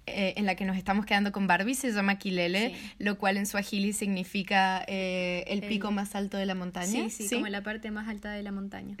eh, 0.07 0.33
en 0.37 0.45
la 0.45 0.55
que 0.55 0.65
nos 0.65 0.77
estamos 0.77 1.05
quedando 1.05 1.31
con 1.31 1.47
Barbie 1.47 1.75
se 1.75 1.91
llama 1.91 2.17
Kilele, 2.17 2.75
lo 2.97 3.17
cual 3.17 3.37
en 3.37 3.45
Swahili 3.45 3.93
significa 3.93 4.79
el 4.87 5.61
pico 5.63 5.91
más 5.91 6.15
alto 6.15 6.37
de 6.37 6.45
la 6.45 6.55
montaña. 6.55 7.09
Sí, 7.09 7.27
sí, 7.27 7.35
como 7.35 7.47
la 7.47 7.61
parte 7.61 7.91
más 7.91 8.07
alta 8.07 8.31
de 8.31 8.43
la 8.43 8.51
montaña. 8.51 8.95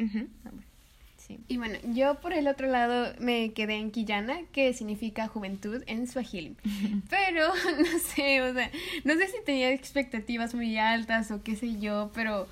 Y 1.47 1.57
bueno, 1.57 1.77
yo 1.93 2.15
por 2.15 2.33
el 2.33 2.47
otro 2.47 2.67
lado 2.67 3.13
me 3.19 3.53
quedé 3.53 3.75
en 3.75 3.91
Quillana, 3.91 4.41
que 4.51 4.73
significa 4.73 5.27
juventud 5.27 5.83
en 5.87 6.07
Swahili. 6.07 6.55
pero 7.09 7.47
no 7.79 7.99
sé, 7.99 8.41
o 8.41 8.53
sea, 8.53 8.71
no 9.03 9.13
sé 9.15 9.27
si 9.27 9.43
tenía 9.45 9.71
expectativas 9.71 10.53
muy 10.53 10.77
altas 10.77 11.31
o 11.31 11.43
qué 11.43 11.55
sé 11.55 11.79
yo, 11.79 12.11
pero 12.13 12.47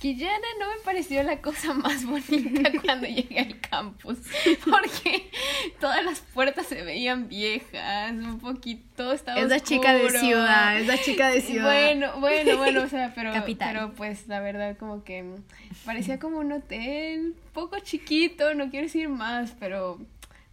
Quillana 0.00 0.46
no 0.58 0.66
me 0.68 0.80
pareció 0.82 1.22
la 1.22 1.42
cosa 1.42 1.74
más 1.74 2.06
bonita 2.06 2.72
cuando 2.82 3.06
llegué 3.06 3.38
al 3.38 3.60
campus. 3.60 4.16
Porque 4.64 5.30
todas 5.78 6.02
las 6.02 6.20
puertas 6.20 6.66
se 6.66 6.82
veían 6.82 7.28
viejas, 7.28 8.10
un 8.12 8.40
poquito 8.40 9.12
estaba 9.12 9.38
Esa 9.38 9.60
chica 9.60 9.92
de 9.92 10.08
ciudad, 10.08 10.80
esa 10.80 10.96
chica 10.96 11.28
de 11.28 11.42
ciudad. 11.42 11.66
Bueno, 11.66 12.18
bueno, 12.18 12.56
bueno, 12.56 12.82
o 12.84 12.88
sea, 12.88 13.12
pero, 13.14 13.30
pero 13.58 13.92
pues 13.92 14.26
la 14.26 14.40
verdad 14.40 14.78
como 14.78 15.04
que 15.04 15.22
parecía 15.84 16.18
como 16.18 16.38
un 16.38 16.52
hotel, 16.52 17.34
poco 17.52 17.78
chiquito, 17.80 18.54
no 18.54 18.70
quiero 18.70 18.86
decir 18.86 19.10
más, 19.10 19.54
pero 19.60 19.98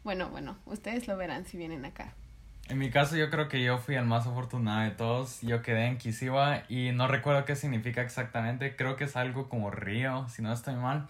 bueno, 0.04 0.28
bueno, 0.28 0.58
ustedes 0.66 1.08
lo 1.08 1.16
verán 1.16 1.46
si 1.46 1.56
vienen 1.56 1.86
acá. 1.86 2.14
En 2.70 2.78
mi 2.78 2.90
caso 2.90 3.16
yo 3.16 3.30
creo 3.30 3.48
que 3.48 3.64
yo 3.64 3.78
fui 3.78 3.96
el 3.96 4.06
más 4.06 4.28
afortunado 4.28 4.82
de 4.82 4.92
todos. 4.92 5.42
Yo 5.42 5.62
quedé 5.62 5.86
en 5.86 5.98
Kisiwa 5.98 6.64
y 6.68 6.92
no 6.92 7.08
recuerdo 7.08 7.46
qué 7.46 7.56
significa 7.56 8.02
exactamente. 8.02 8.76
Creo 8.76 8.98
que 8.98 9.06
es 9.06 9.16
algo 9.16 9.48
como 9.48 9.72
río, 9.72 10.28
si 10.28 10.42
no 10.42 10.52
estoy 10.52 10.76
mal. 10.76 11.08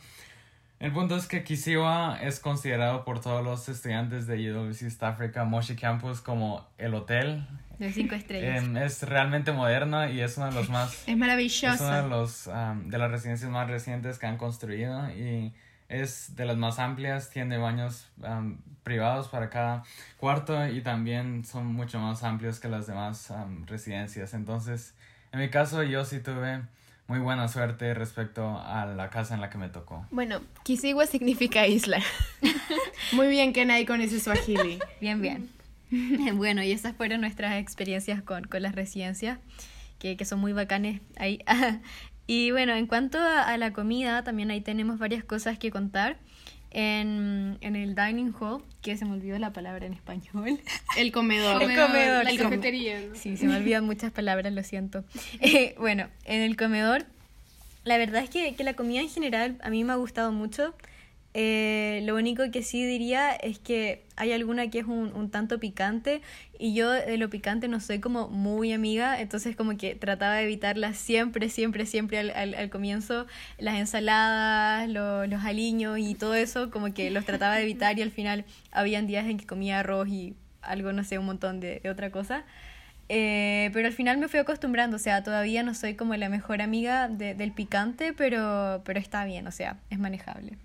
El 0.79 0.91
punto 0.91 1.15
es 1.15 1.25
que 1.25 1.43
Kisiwa 1.43 2.19
es 2.21 2.39
considerado 2.39 3.03
por 3.03 3.19
todos 3.19 3.43
los 3.43 3.67
estudiantes 3.67 4.27
de 4.27 4.51
UWC 4.51 4.83
East 4.83 5.01
Africa 5.01 5.43
Moshi 5.43 5.75
Campus 5.75 6.21
como 6.21 6.67
el 6.77 6.93
hotel. 6.93 7.47
De 7.79 7.91
cinco 7.91 8.13
estrellas. 8.13 8.63
Em, 8.63 8.77
es 8.77 9.01
realmente 9.01 9.51
moderno 9.51 10.07
y 10.07 10.21
es 10.21 10.37
uno 10.37 10.47
de 10.47 10.53
los 10.53 10.69
más... 10.69 11.07
es 11.07 11.17
maravilloso. 11.17 11.73
Es 11.73 11.81
una 11.81 12.03
de, 12.03 12.09
los, 12.09 12.45
de 12.45 12.97
las 12.99 13.09
residencias 13.09 13.49
más 13.49 13.67
recientes 13.67 14.19
que 14.19 14.27
han 14.27 14.37
construido 14.37 15.09
y 15.09 15.51
es 15.89 16.35
de 16.35 16.45
las 16.45 16.57
más 16.57 16.79
amplias, 16.79 17.29
tiene 17.29 17.57
baños 17.57 18.07
privados 18.83 19.27
para 19.27 19.49
cada 19.49 19.83
cuarto 20.17 20.67
y 20.67 20.81
también 20.81 21.45
son 21.45 21.67
mucho 21.67 21.99
más 21.99 22.23
amplios 22.23 22.59
que 22.59 22.67
las 22.67 22.87
demás 22.87 23.31
residencias. 23.65 24.33
Entonces, 24.33 24.93
en 25.31 25.39
mi 25.39 25.49
caso 25.49 25.83
yo 25.83 26.05
sí 26.05 26.19
tuve 26.19 26.61
muy 27.07 27.19
buena 27.19 27.47
suerte 27.47 27.93
respecto 27.93 28.59
a 28.59 28.85
la 28.85 29.09
casa 29.09 29.33
en 29.33 29.41
la 29.41 29.49
que 29.49 29.57
me 29.57 29.69
tocó. 29.69 30.05
Bueno, 30.11 30.41
Kisiwa 30.63 31.05
significa 31.07 31.65
isla. 31.65 32.01
muy 33.13 33.27
bien, 33.27 33.53
Kenai, 33.53 33.85
con 33.85 34.01
ese 34.01 34.19
suajili. 34.19 34.79
bien, 34.99 35.21
bien. 35.21 35.49
bueno, 36.35 36.61
y 36.63 36.71
esas 36.71 36.95
fueron 36.95 37.21
nuestras 37.21 37.55
experiencias 37.61 38.21
con, 38.21 38.43
con 38.43 38.61
las 38.61 38.75
residencias, 38.75 39.39
que, 39.99 40.17
que 40.17 40.25
son 40.25 40.39
muy 40.39 40.51
bacanes 40.51 41.01
ahí. 41.17 41.39
y 42.27 42.51
bueno, 42.51 42.75
en 42.75 42.87
cuanto 42.87 43.17
a, 43.19 43.55
la 43.57 43.71
comida, 43.71 44.23
también 44.23 44.51
ahí 44.51 44.59
tenemos 44.61 44.99
varias 44.99 45.23
cosas 45.23 45.57
que 45.57 45.71
contar. 45.71 46.17
En, 46.69 47.57
en, 47.61 47.77
el 47.77 47.95
dining 47.95 48.33
hall, 48.37 48.61
que 48.81 48.97
se 48.97 49.05
me 49.05 49.13
olvidó 49.13 49.39
la 49.39 49.53
palabra 49.53 49.85
en 49.85 49.93
español. 49.93 50.59
El 50.97 51.13
comedor. 51.13 51.63
El 51.63 51.75
comedor, 51.75 52.25
la 52.25 52.35
cafetería. 52.35 52.99
Sí, 53.15 53.37
se 53.37 53.47
me 53.47 53.55
olvidan 53.55 53.85
muchas 53.85 54.11
palabras, 54.11 54.51
lo 54.51 54.61
siento. 54.63 55.05
Eh, 55.39 55.75
bueno, 55.79 56.09
en 56.25 56.41
el 56.41 56.57
comedor, 56.57 57.05
la 57.85 57.97
verdad 57.97 58.21
es 58.21 58.29
que, 58.29 58.53
que, 58.53 58.63
la 58.65 58.73
comida 58.73 58.99
en 58.99 59.09
general 59.09 59.57
a 59.63 59.69
mí 59.69 59.85
me 59.85 59.93
ha 59.93 59.95
gustado 59.95 60.33
mucho. 60.33 60.75
Eh, 61.39 62.01
lo 62.05 62.15
único 62.15 62.49
que 62.49 62.63
sí 62.63 62.83
diría 62.83 63.31
es 63.31 63.59
que 63.59 64.03
hay 64.15 64.31
alguna 64.31 64.71
que 64.71 64.79
es 64.79 64.87
un, 64.87 65.29
tanto 65.29 65.59
picante 65.59 66.23
y 66.57 66.73
yo 66.73 66.89
de 66.89 67.15
lo 67.19 67.29
picante 67.29 67.67
no 67.67 67.79
soy 67.79 67.99
como 67.99 68.27
muy 68.27 68.73
amiga, 68.73 69.21
entonces 69.21 69.55
como 69.55 69.77
que 69.77 69.93
trataba 69.93 70.33
de 70.37 70.45
evitarla 70.45 70.95
siempre, 70.95 71.49
siempre, 71.49 71.85
siempre 71.85 72.31
al, 72.31 72.69
comienzo. 72.71 73.27
Las 73.59 73.75
ensaladas, 73.75 74.89
lo, 74.89 75.27
los 75.27 75.45
aliños 75.45 75.99
y 75.99 76.15
todo 76.15 76.33
eso 76.33 76.71
como 76.71 76.91
que 76.91 77.11
los 77.11 77.23
trataba 77.23 77.57
de 77.57 77.61
evitar 77.61 77.99
y 77.99 78.01
al 78.01 78.09
final 78.09 78.43
habían 78.71 79.05
días 79.05 79.27
en 79.27 79.37
que 79.37 79.45
comía 79.45 79.81
arroz 79.81 80.07
y 80.07 80.33
algo, 80.63 80.91
no 80.91 81.03
sé, 81.03 81.19
un 81.19 81.27
montón 81.27 81.59
de, 81.59 81.87
otra 81.87 82.09
cosa. 82.09 82.45
Eh, 83.09 83.69
pero 83.73 83.85
al 83.85 83.93
final 83.93 84.17
me 84.17 84.27
fui 84.27 84.39
acostumbrando, 84.39 84.95
o 84.95 84.99
sea, 84.99 85.21
todavía 85.21 85.61
no 85.61 85.75
soy 85.75 85.93
como 85.93 86.15
la 86.15 86.29
mejor 86.29 86.63
amiga 86.63 87.07
de, 87.09 87.35
del 87.35 87.51
picante, 87.51 88.11
pero, 88.13 88.81
pero 88.85 88.99
está 88.99 89.23
bien, 89.23 89.45
o 89.45 89.51
sea, 89.51 89.77
es 89.91 89.99
manejable. 89.99 90.57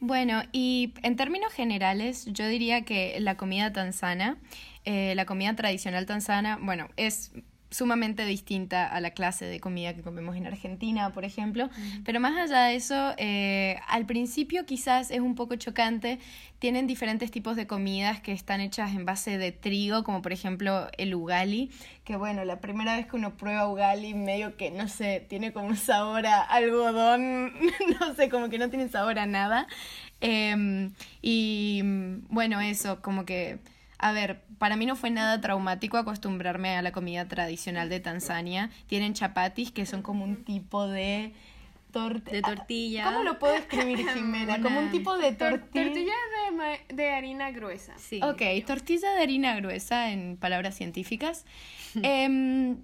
Bueno, 0.00 0.42
y 0.52 0.92
en 1.02 1.16
términos 1.16 1.52
generales, 1.52 2.26
yo 2.26 2.46
diría 2.46 2.82
que 2.82 3.18
la 3.20 3.36
comida 3.36 3.72
tanzana, 3.72 4.36
eh, 4.84 5.14
la 5.14 5.24
comida 5.24 5.56
tradicional 5.56 6.04
tanzana, 6.04 6.58
bueno, 6.60 6.88
es 6.96 7.32
sumamente 7.76 8.24
distinta 8.24 8.86
a 8.86 9.00
la 9.00 9.10
clase 9.10 9.44
de 9.44 9.60
comida 9.60 9.94
que 9.94 10.02
comemos 10.02 10.34
en 10.36 10.46
Argentina, 10.46 11.12
por 11.12 11.24
ejemplo. 11.24 11.68
Pero 12.04 12.20
más 12.20 12.36
allá 12.36 12.64
de 12.64 12.76
eso, 12.76 13.14
eh, 13.18 13.78
al 13.86 14.06
principio 14.06 14.64
quizás 14.64 15.10
es 15.10 15.20
un 15.20 15.34
poco 15.34 15.56
chocante. 15.56 16.18
Tienen 16.58 16.86
diferentes 16.86 17.30
tipos 17.30 17.54
de 17.54 17.66
comidas 17.66 18.20
que 18.22 18.32
están 18.32 18.62
hechas 18.62 18.94
en 18.94 19.04
base 19.04 19.36
de 19.36 19.52
trigo, 19.52 20.04
como 20.04 20.22
por 20.22 20.32
ejemplo 20.32 20.88
el 20.96 21.14
ugali, 21.14 21.70
que 22.04 22.16
bueno, 22.16 22.44
la 22.46 22.60
primera 22.60 22.96
vez 22.96 23.06
que 23.06 23.16
uno 23.16 23.36
prueba 23.36 23.68
ugali, 23.68 24.14
medio 24.14 24.56
que, 24.56 24.70
no 24.70 24.88
sé, 24.88 25.26
tiene 25.28 25.52
como 25.52 25.68
un 25.68 25.76
sabor 25.76 26.26
a 26.26 26.40
algodón, 26.40 27.52
no 28.00 28.14
sé, 28.14 28.30
como 28.30 28.48
que 28.48 28.58
no 28.58 28.70
tiene 28.70 28.88
sabor 28.88 29.18
a 29.18 29.26
nada. 29.26 29.66
Em, 30.20 30.92
y 31.20 31.82
bueno, 32.30 32.60
eso, 32.62 33.02
como 33.02 33.26
que 33.26 33.58
a 33.98 34.12
ver, 34.12 34.42
para 34.58 34.76
mí 34.76 34.86
no 34.86 34.96
fue 34.96 35.10
nada 35.10 35.40
traumático 35.40 35.96
acostumbrarme 35.96 36.76
a 36.76 36.82
la 36.82 36.92
comida 36.92 37.26
tradicional 37.26 37.88
de 37.88 38.00
Tanzania. 38.00 38.70
Tienen 38.86 39.14
chapatis, 39.14 39.72
que 39.72 39.86
son 39.86 40.02
como 40.02 40.24
un 40.24 40.44
tipo 40.44 40.86
de... 40.86 41.32
de 42.30 42.42
tortilla. 42.42 43.04
¿Cómo 43.04 43.22
lo 43.22 43.38
puedo 43.38 43.54
escribir, 43.54 44.06
Jimena? 44.14 44.60
Como 44.60 44.80
un 44.80 44.90
tipo 44.90 45.16
de 45.16 45.32
tortilla. 45.32 45.84
Tortilla 45.84 46.12
de, 46.88 46.94
de, 46.94 47.10
harina 47.10 47.50
gruesa. 47.50 47.94
Sí. 47.98 48.20
Ok, 48.22 48.42
tortilla 48.66 49.12
de 49.12 49.22
harina 49.22 49.54
gruesa 49.56 50.10
en 50.10 50.36
palabras 50.36 50.74
científicas. 50.74 51.44
eh, 52.02 52.76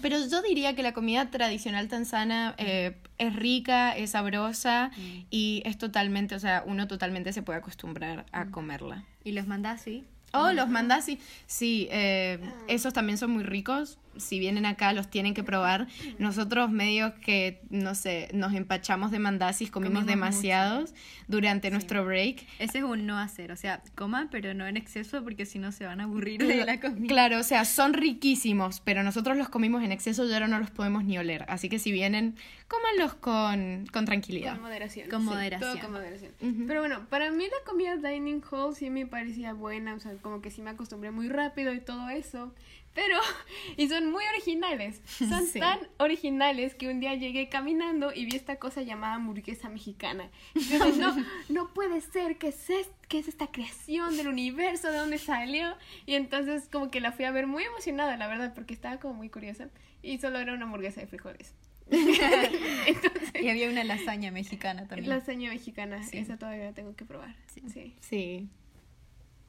pero 0.00 0.18
yo 0.26 0.42
diría 0.42 0.74
que 0.74 0.82
la 0.82 0.92
comida 0.92 1.30
tradicional 1.30 1.88
tanzana 1.88 2.54
eh, 2.58 2.96
es 3.18 3.34
rica, 3.34 3.96
es 3.96 4.10
sabrosa 4.10 4.90
mm. 4.96 5.26
y 5.30 5.62
es 5.64 5.78
totalmente, 5.78 6.34
o 6.34 6.38
sea, 6.38 6.62
uno 6.64 6.86
totalmente 6.86 7.32
se 7.32 7.42
puede 7.42 7.58
acostumbrar 7.58 8.24
a 8.30 8.44
mm. 8.44 8.50
comerla. 8.50 9.04
¿Y 9.24 9.32
los 9.32 9.46
mandasi? 9.46 10.04
Oh, 10.32 10.52
los 10.52 10.68
mandasi. 10.68 11.18
Sí, 11.46 11.88
eh, 11.90 12.38
esos 12.68 12.92
también 12.92 13.18
son 13.18 13.30
muy 13.30 13.42
ricos. 13.42 13.98
Si 14.20 14.38
vienen 14.38 14.66
acá, 14.66 14.92
los 14.92 15.08
tienen 15.08 15.34
que 15.34 15.42
probar. 15.42 15.86
Nosotros, 16.18 16.70
medios 16.70 17.12
que, 17.24 17.60
no 17.70 17.94
sé, 17.94 18.28
nos 18.32 18.54
empachamos 18.54 19.10
de 19.10 19.18
mandasis, 19.18 19.70
comimos, 19.70 20.06
demasiados 20.06 20.94
durante 21.28 21.70
nuestro 21.70 22.04
break. 22.04 22.46
Ese 22.58 22.78
es 22.78 22.84
un 22.84 23.06
no 23.06 23.18
hacer. 23.18 23.52
O 23.52 23.56
sea, 23.56 23.82
coman, 23.94 24.28
pero 24.30 24.54
no 24.54 24.66
en 24.66 24.76
exceso, 24.76 25.22
porque 25.22 25.46
si 25.46 25.58
no 25.58 25.72
se 25.72 25.84
van 25.86 26.00
a 26.00 26.04
aburrir 26.04 26.44
de 26.44 26.64
la 26.64 26.80
comida. 26.80 27.06
Claro, 27.06 27.38
o 27.38 27.42
sea, 27.42 27.64
son 27.64 27.94
riquísimos, 27.94 28.80
pero 28.80 29.02
nosotros 29.02 29.36
los 29.36 29.48
comimos 29.48 29.82
en 29.82 29.92
exceso 29.92 30.26
y 30.26 30.32
ahora 30.32 30.48
no 30.48 30.58
los 30.58 30.70
podemos 30.70 31.04
ni 31.04 31.18
oler. 31.18 31.44
Así 31.48 31.68
que 31.68 31.78
si 31.78 31.92
vienen, 31.92 32.36
cómanlos 32.68 33.14
con, 33.14 33.86
con 33.92 34.04
tranquilidad. 34.04 34.54
Con 34.54 34.62
moderación. 34.62 35.08
Con 35.08 35.24
moderación. 35.24 35.72
Todo 35.72 35.82
con 35.82 35.92
moderación. 35.92 36.32
Pero 36.66 36.80
bueno, 36.80 37.06
para 37.08 37.30
mí 37.30 37.44
la 37.44 37.70
comida 37.70 37.96
dining 37.96 38.42
hall 38.50 38.74
sí 38.74 38.90
me 38.90 39.06
parecía 39.06 39.52
buena. 39.52 39.94
O 39.94 40.00
sea, 40.00 40.12
como 40.22 40.40
que 40.40 40.50
sí 40.50 40.62
me 40.62 40.70
acostumbré 40.70 41.10
muy 41.10 41.28
rápido 41.28 41.72
y 41.72 41.80
todo 41.80 42.08
eso. 42.08 42.54
Pero, 42.94 43.18
y 43.76 43.88
son 43.88 44.10
muy 44.10 44.24
originales. 44.34 45.00
Son 45.06 45.46
tan 45.52 45.78
originales 45.98 46.74
que 46.74 46.88
un 46.88 47.00
día 47.00 47.14
llegué 47.14 47.48
caminando 47.48 48.12
y 48.12 48.24
vi 48.24 48.36
esta 48.36 48.56
cosa 48.56 48.82
llamada 48.82 49.14
hamburguesa 49.14 49.68
mexicana. 49.68 50.30
Y 50.54 50.60
yo 50.68 50.78
no, 50.96 51.16
no 51.48 51.72
puede 51.72 52.00
ser, 52.00 52.38
que 52.38 52.48
es, 52.48 52.68
que 53.08 53.18
es 53.18 53.28
esta 53.28 53.48
creación 53.48 54.16
del 54.16 54.28
universo? 54.28 54.90
¿De 54.90 54.98
dónde 54.98 55.18
salió? 55.18 55.76
Y 56.06 56.14
entonces 56.14 56.68
como 56.70 56.90
que 56.90 57.00
la 57.00 57.12
fui 57.12 57.24
a 57.24 57.30
ver 57.30 57.46
muy 57.46 57.64
emocionada, 57.64 58.16
la 58.16 58.28
verdad, 58.28 58.54
porque 58.54 58.74
estaba 58.74 58.98
como 58.98 59.14
muy 59.14 59.28
curiosa. 59.28 59.68
Y 60.02 60.18
solo 60.18 60.38
era 60.38 60.54
una 60.54 60.64
hamburguesa 60.64 61.00
de 61.00 61.06
frijoles. 61.06 61.54
y 63.40 63.48
había 63.48 63.68
una 63.68 63.82
lasaña 63.84 64.30
mexicana 64.30 64.86
también. 64.86 65.08
Lasaña 65.10 65.50
mexicana, 65.50 66.00
esa 66.12 66.36
todavía 66.36 66.66
la 66.66 66.72
tengo 66.72 66.94
que 66.94 67.04
probar. 67.04 67.34
sí. 67.72 67.94
sí. 68.00 68.48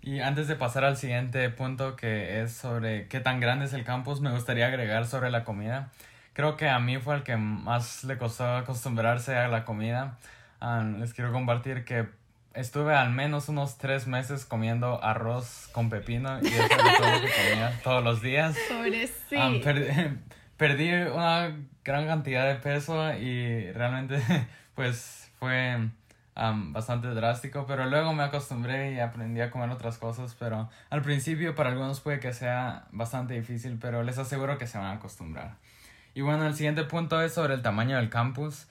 Y 0.01 0.19
antes 0.19 0.47
de 0.47 0.55
pasar 0.55 0.83
al 0.83 0.97
siguiente 0.97 1.49
punto 1.49 1.95
que 1.95 2.41
es 2.41 2.53
sobre 2.53 3.07
qué 3.07 3.19
tan 3.19 3.39
grande 3.39 3.65
es 3.65 3.73
el 3.73 3.83
campus, 3.83 4.19
me 4.19 4.31
gustaría 4.31 4.67
agregar 4.67 5.05
sobre 5.05 5.29
la 5.29 5.43
comida. 5.43 5.91
Creo 6.33 6.57
que 6.57 6.69
a 6.69 6.79
mí 6.79 6.97
fue 6.97 7.15
el 7.15 7.23
que 7.23 7.37
más 7.37 8.03
le 8.03 8.17
costó 8.17 8.45
acostumbrarse 8.55 9.35
a 9.35 9.47
la 9.47 9.63
comida. 9.63 10.17
les 10.99 11.13
quiero 11.13 11.31
compartir 11.31 11.85
que 11.85 12.07
estuve 12.53 12.95
al 12.95 13.11
menos 13.11 13.47
unos 13.49 13.77
tres 13.77 14.07
meses 14.07 14.45
comiendo 14.45 15.03
arroz 15.03 15.69
con 15.71 15.89
pepino 15.89 16.39
y 16.41 16.47
eso 16.47 16.63
era 16.63 16.97
todo 16.97 17.11
lo 17.11 17.21
que 17.21 17.31
comía 17.49 17.79
todos 17.83 18.03
los 18.03 18.21
días. 18.21 18.55
Sí. 19.29 19.37
perdí 20.57 20.91
una 20.93 21.55
gran 21.83 22.07
cantidad 22.07 22.47
de 22.47 22.55
peso 22.55 23.13
y 23.13 23.71
realmente 23.71 24.21
pues 24.75 25.31
fue 25.39 25.89
bastante 26.49 27.07
drástico, 27.09 27.65
pero 27.67 27.85
luego 27.85 28.13
me 28.13 28.23
acostumbré 28.23 28.93
y 28.93 28.99
aprendí 28.99 29.41
a 29.41 29.51
comer 29.51 29.69
otras 29.69 29.97
cosas, 29.97 30.35
pero 30.39 30.69
al 30.89 31.01
principio 31.01 31.53
para 31.55 31.69
algunos 31.69 31.99
puede 31.99 32.19
que 32.19 32.33
sea 32.33 32.85
bastante 32.91 33.35
difícil, 33.35 33.77
pero 33.79 34.03
les 34.03 34.17
aseguro 34.17 34.57
que 34.57 34.67
se 34.67 34.77
van 34.77 34.87
a 34.87 34.93
acostumbrar. 34.93 35.57
Y 36.13 36.21
bueno, 36.21 36.45
el 36.47 36.55
siguiente 36.55 36.83
punto 36.83 37.21
es 37.21 37.33
sobre 37.33 37.53
el 37.53 37.61
tamaño 37.61 37.97
del 37.97 38.09
campus. 38.09 38.67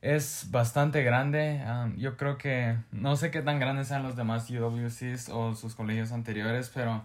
Es 0.00 0.46
bastante 0.50 1.02
grande. 1.02 1.62
yo 1.96 2.16
creo 2.16 2.38
que 2.38 2.76
no 2.92 3.16
sé 3.16 3.30
qué 3.30 3.42
tan 3.42 3.58
grandes 3.58 3.88
sean 3.88 4.02
los 4.02 4.16
demás 4.16 4.48
UWCs 4.50 5.28
o 5.28 5.54
sus 5.54 5.74
colegios 5.74 6.12
anteriores, 6.12 6.70
pero 6.72 7.04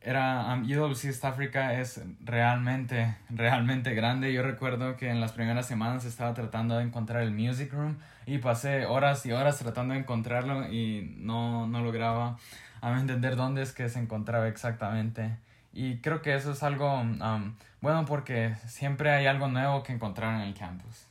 era 0.00 0.54
um, 0.54 0.64
UWC 0.64 1.04
East 1.04 1.24
Africa 1.24 1.78
es 1.80 2.00
realmente, 2.20 3.16
realmente 3.30 3.94
grande. 3.94 4.32
Yo 4.32 4.42
recuerdo 4.42 4.96
que 4.96 5.10
en 5.10 5.20
las 5.20 5.32
primeras 5.32 5.66
semanas 5.66 6.04
estaba 6.04 6.34
tratando 6.34 6.76
de 6.76 6.84
encontrar 6.84 7.22
el 7.22 7.32
music 7.32 7.72
room 7.72 7.98
y 8.26 8.38
pasé 8.38 8.86
horas 8.86 9.24
y 9.26 9.32
horas 9.32 9.58
tratando 9.58 9.94
de 9.94 10.00
encontrarlo 10.00 10.70
y 10.70 11.14
no, 11.18 11.66
no 11.66 11.82
lograba 11.82 12.38
entender 12.82 13.36
dónde 13.36 13.62
es 13.62 13.72
que 13.72 13.88
se 13.88 13.98
encontraba 13.98 14.48
exactamente. 14.48 15.36
Y 15.72 15.98
creo 15.98 16.20
que 16.20 16.34
eso 16.34 16.52
es 16.52 16.62
algo 16.62 17.00
um, 17.00 17.54
bueno 17.80 18.04
porque 18.04 18.54
siempre 18.66 19.10
hay 19.10 19.26
algo 19.26 19.48
nuevo 19.48 19.82
que 19.82 19.92
encontrar 19.92 20.34
en 20.34 20.48
el 20.48 20.54
campus. 20.54 21.06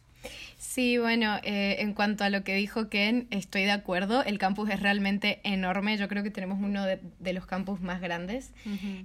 Sí, 0.73 0.97
bueno, 0.97 1.35
eh, 1.43 1.75
en 1.79 1.93
cuanto 1.93 2.23
a 2.23 2.29
lo 2.29 2.45
que 2.45 2.55
dijo 2.55 2.87
Ken, 2.87 3.27
estoy 3.29 3.63
de 3.63 3.71
acuerdo. 3.71 4.23
El 4.23 4.37
campus 4.37 4.69
es 4.69 4.79
realmente 4.79 5.41
enorme. 5.43 5.97
Yo 5.97 6.07
creo 6.07 6.23
que 6.23 6.31
tenemos 6.31 6.59
uno 6.61 6.85
de, 6.85 7.33
los 7.33 7.45
campus 7.45 7.81
más 7.81 7.99
grandes. 7.99 8.53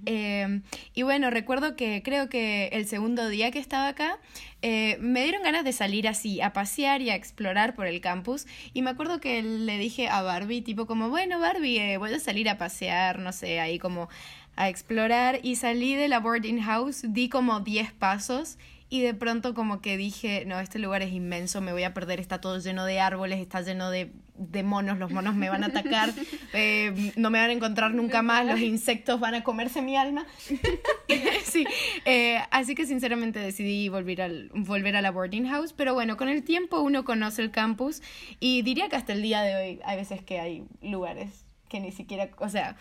Eh, 0.07 0.61
y 0.95 1.03
bueno, 1.03 1.29
recuerdo 1.29 1.75
que 1.75 2.05
creo 2.05 2.29
que 2.29 2.69
el 2.69 2.87
segundo 2.87 3.29
día 3.29 3.51
que 3.51 3.59
estaba 3.59 3.89
acá, 3.89 4.21
eh, 4.63 4.97
me 5.01 5.25
dieron 5.25 5.43
ganas 5.43 5.65
de 5.65 5.73
salir 5.73 6.07
así, 6.07 6.41
a 6.41 6.53
pasear 6.53 7.03
y 7.03 7.11
a 7.11 7.17
explorar 7.17 7.75
por 7.75 7.89
el 7.89 8.01
campus. 8.01 8.47
Y 8.73 8.83
me 8.83 8.91
acuerdo 8.91 9.19
que 9.19 9.43
le 9.43 9.77
dije 9.77 10.07
a 10.07 10.23
Barbie, 10.23 10.63
tipo 10.63 10.87
como, 10.87 11.09
bueno, 11.11 11.41
Barbie, 11.41 11.97
voy 11.97 12.15
a 12.15 12.21
salir 12.21 12.49
a 12.49 12.59
pasear, 12.59 13.19
no 13.19 13.33
sé, 13.33 13.59
ahí 13.59 13.81
como 13.81 14.09
a 14.55 14.69
explorar. 14.69 15.41
Y 15.43 15.57
salí 15.57 15.97
de 15.97 16.07
la 16.07 16.21
boarding 16.21 16.61
house, 16.61 17.03
di 17.09 17.29
como 17.29 17.59
10 17.59 17.91
pasos 17.91 18.57
y 18.89 19.01
de 19.01 19.15
pronto 19.15 19.55
como 19.55 19.81
que 19.81 19.97
dije, 19.97 20.45
no, 20.47 20.61
este 20.61 20.79
lugar 20.79 21.03
es 21.03 21.13
inmenso, 21.13 21.61
me 21.61 21.73
voy 21.73 21.83
a 21.83 21.93
perder, 21.93 22.21
está 22.21 22.41
todo 22.41 22.59
lleno 22.59 22.85
de 22.85 23.01
árboles, 23.01 23.41
está 23.41 23.61
lleno 23.61 23.91
de, 23.91 24.13
de 24.37 24.63
monos, 24.63 24.99
los 24.99 25.11
monos 25.11 25.35
me 25.35 25.49
van 25.49 25.65
a 25.65 25.69
atacar, 25.69 26.13
eh, 26.53 27.13
no 27.17 27.31
me 27.31 27.41
van 27.41 27.51
a 27.51 27.53
encontrar 27.53 27.95
nunca 27.95 28.23
más, 28.23 28.47
los 28.47 28.61
insectos 28.61 29.19
van 29.19 29.35
a 29.35 29.43
comerse 29.43 29.83
mi 29.83 29.97
alma. 29.97 30.25
sí, 31.45 31.67
eh, 32.05 32.39
así 32.51 32.77
que 32.77 32.87
sinceramente 32.87 33.41
decidí 33.41 33.89
volver, 33.89 34.23
al, 34.23 34.51
volver 34.55 34.95
a 34.95 35.03
la 35.03 35.11
boarding 35.11 35.49
house, 35.49 35.73
pero 35.73 35.93
bueno, 35.95 36.17
con 36.17 36.29
el 36.29 36.45
tiempo 36.45 36.81
uno 36.81 37.05
conoce 37.05 37.43
el 37.43 37.51
campus 37.51 38.03
y 38.39 38.63
diría 38.63 38.89
que 38.89 38.97
hasta 38.97 39.15
el 39.15 39.23
día 39.23 39.43
de 39.43 39.57
hoy 39.57 39.81
hay 39.85 39.97
veces 39.97 40.23
que 40.23 40.39
hay 40.39 40.65
lugares 40.81 41.45
que 41.69 41.81
ni 41.81 41.91
siquiera, 41.91 42.31
o 42.39 42.49
sea, 42.49 42.77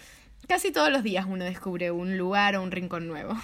casi 0.47 0.71
todos 0.71 0.91
los 0.91 1.01
días 1.01 1.25
uno 1.27 1.43
descubre 1.43 1.89
un 1.89 2.15
lugar 2.17 2.55
o 2.55 2.61
un 2.61 2.69
rincón 2.69 3.07
nuevo. 3.07 3.35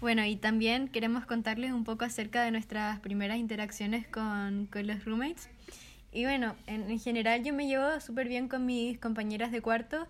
Bueno, 0.00 0.24
y 0.24 0.36
también 0.36 0.86
queremos 0.86 1.26
contarles 1.26 1.72
un 1.72 1.82
poco 1.82 2.04
acerca 2.04 2.44
de 2.44 2.52
nuestras 2.52 3.00
primeras 3.00 3.38
interacciones 3.38 4.06
con, 4.06 4.66
con 4.66 4.86
los 4.86 5.04
roommates. 5.04 5.48
Y 6.12 6.22
bueno, 6.24 6.54
en, 6.66 6.88
en 6.88 7.00
general 7.00 7.42
yo 7.42 7.52
me 7.52 7.66
llevo 7.66 8.00
súper 8.00 8.28
bien 8.28 8.48
con 8.48 8.64
mis 8.64 8.98
compañeras 8.98 9.50
de 9.50 9.60
cuarto. 9.60 10.06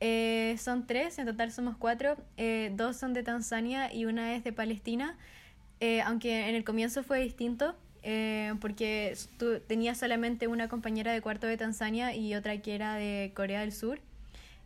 Eh, 0.00 0.56
son 0.58 0.86
tres, 0.86 1.18
en 1.20 1.26
total 1.26 1.52
somos 1.52 1.76
cuatro. 1.76 2.16
Eh, 2.36 2.72
dos 2.74 2.96
son 2.96 3.14
de 3.14 3.22
Tanzania 3.22 3.94
y 3.94 4.06
una 4.06 4.34
es 4.34 4.42
de 4.42 4.52
Palestina. 4.52 5.16
Eh, 5.80 6.00
aunque 6.00 6.48
en 6.48 6.56
el 6.56 6.64
comienzo 6.64 7.04
fue 7.04 7.20
distinto, 7.22 7.76
porque 8.60 9.16
tú 9.38 9.60
tenías 9.66 9.98
solamente 9.98 10.48
una 10.48 10.68
compañera 10.68 11.12
de 11.12 11.20
cuarto 11.20 11.46
de 11.46 11.56
Tanzania 11.56 12.14
y 12.14 12.34
otra 12.34 12.56
que 12.58 12.74
era 12.74 12.94
de 12.94 13.32
Corea 13.34 13.60
del 13.60 13.72
Sur. 13.72 14.00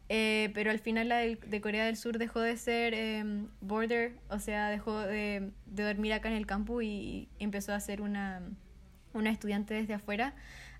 Eh, 0.08 0.50
pero 0.54 0.70
al 0.70 0.78
final 0.78 1.08
la 1.08 1.18
de, 1.18 1.60
Corea 1.60 1.86
del 1.86 1.96
Sur 1.96 2.18
dejó 2.18 2.40
de 2.40 2.56
ser 2.56 2.94
em, 2.94 3.48
border, 3.60 4.12
o 4.28 4.38
sea, 4.38 4.68
dejó 4.68 5.00
de, 5.00 5.50
de, 5.66 5.82
dormir 5.84 6.12
acá 6.12 6.28
en 6.28 6.34
el 6.34 6.46
campus 6.46 6.84
y, 6.84 7.28
empezó 7.38 7.72
a 7.72 7.80
ser 7.80 8.02
una, 8.02 8.42
una, 9.14 9.30
estudiante 9.30 9.74
desde 9.74 9.94
afuera. 9.94 10.34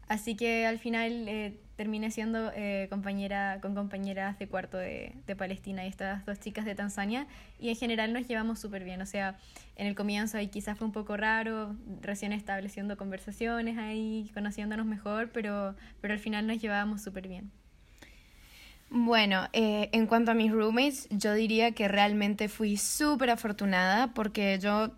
Así 0.09 0.37
que 0.37 0.67
al 0.67 0.79
final 0.79 1.29
eh, 1.29 1.59
terminé 1.77 2.11
siendo 2.11 2.53
eh, 2.55 2.89
compañera 2.91 3.61
con 3.63 3.75
compañeras 3.75 4.39
de 4.39 4.49
cuarto 4.49 4.77
de, 4.77 5.15
de, 5.27 5.37
Palestina 5.37 5.87
y 5.87 5.89
estas 5.89 6.27
dos 6.27 6.39
chicas 6.39 6.65
de 6.67 6.75
Tanzania. 6.75 7.27
Y 7.59 7.71
en 7.71 7.77
general 7.77 8.13
nos 8.13 8.29
llevamos 8.29 8.59
súper 8.59 8.85
bien. 8.85 9.01
O 9.01 9.07
sea, 9.07 9.39
en 9.77 9.87
el 9.87 9.95
comienzo 9.95 10.37
ahí 10.37 10.49
quizás 10.49 10.77
fue 10.77 10.87
un 10.87 10.93
poco 10.93 11.17
raro, 11.17 11.77
recién 12.03 12.33
estableciendo 12.33 12.97
conversaciones 12.99 13.79
ahí, 13.79 14.31
conociéndonos 14.35 14.85
mejor, 14.85 15.31
pero, 15.33 15.75
pero 16.01 16.13
al 16.13 16.21
final 16.21 16.47
nos 16.47 16.61
llevábamos 16.61 17.03
súper 17.03 17.29
bien. 17.29 17.51
Bueno, 18.95 19.49
eh, 19.55 19.89
en 19.93 20.07
cuanto 20.07 20.33
a 20.33 20.35
mis 20.35 20.53
roommates, 20.53 21.09
yo 21.09 21.33
diría 21.33 21.73
que 21.73 21.89
realmente 21.89 22.51
fui 22.51 22.77
súper 22.77 23.31
afortunada 23.31 24.13
porque 24.13 24.59
yo 24.61 24.91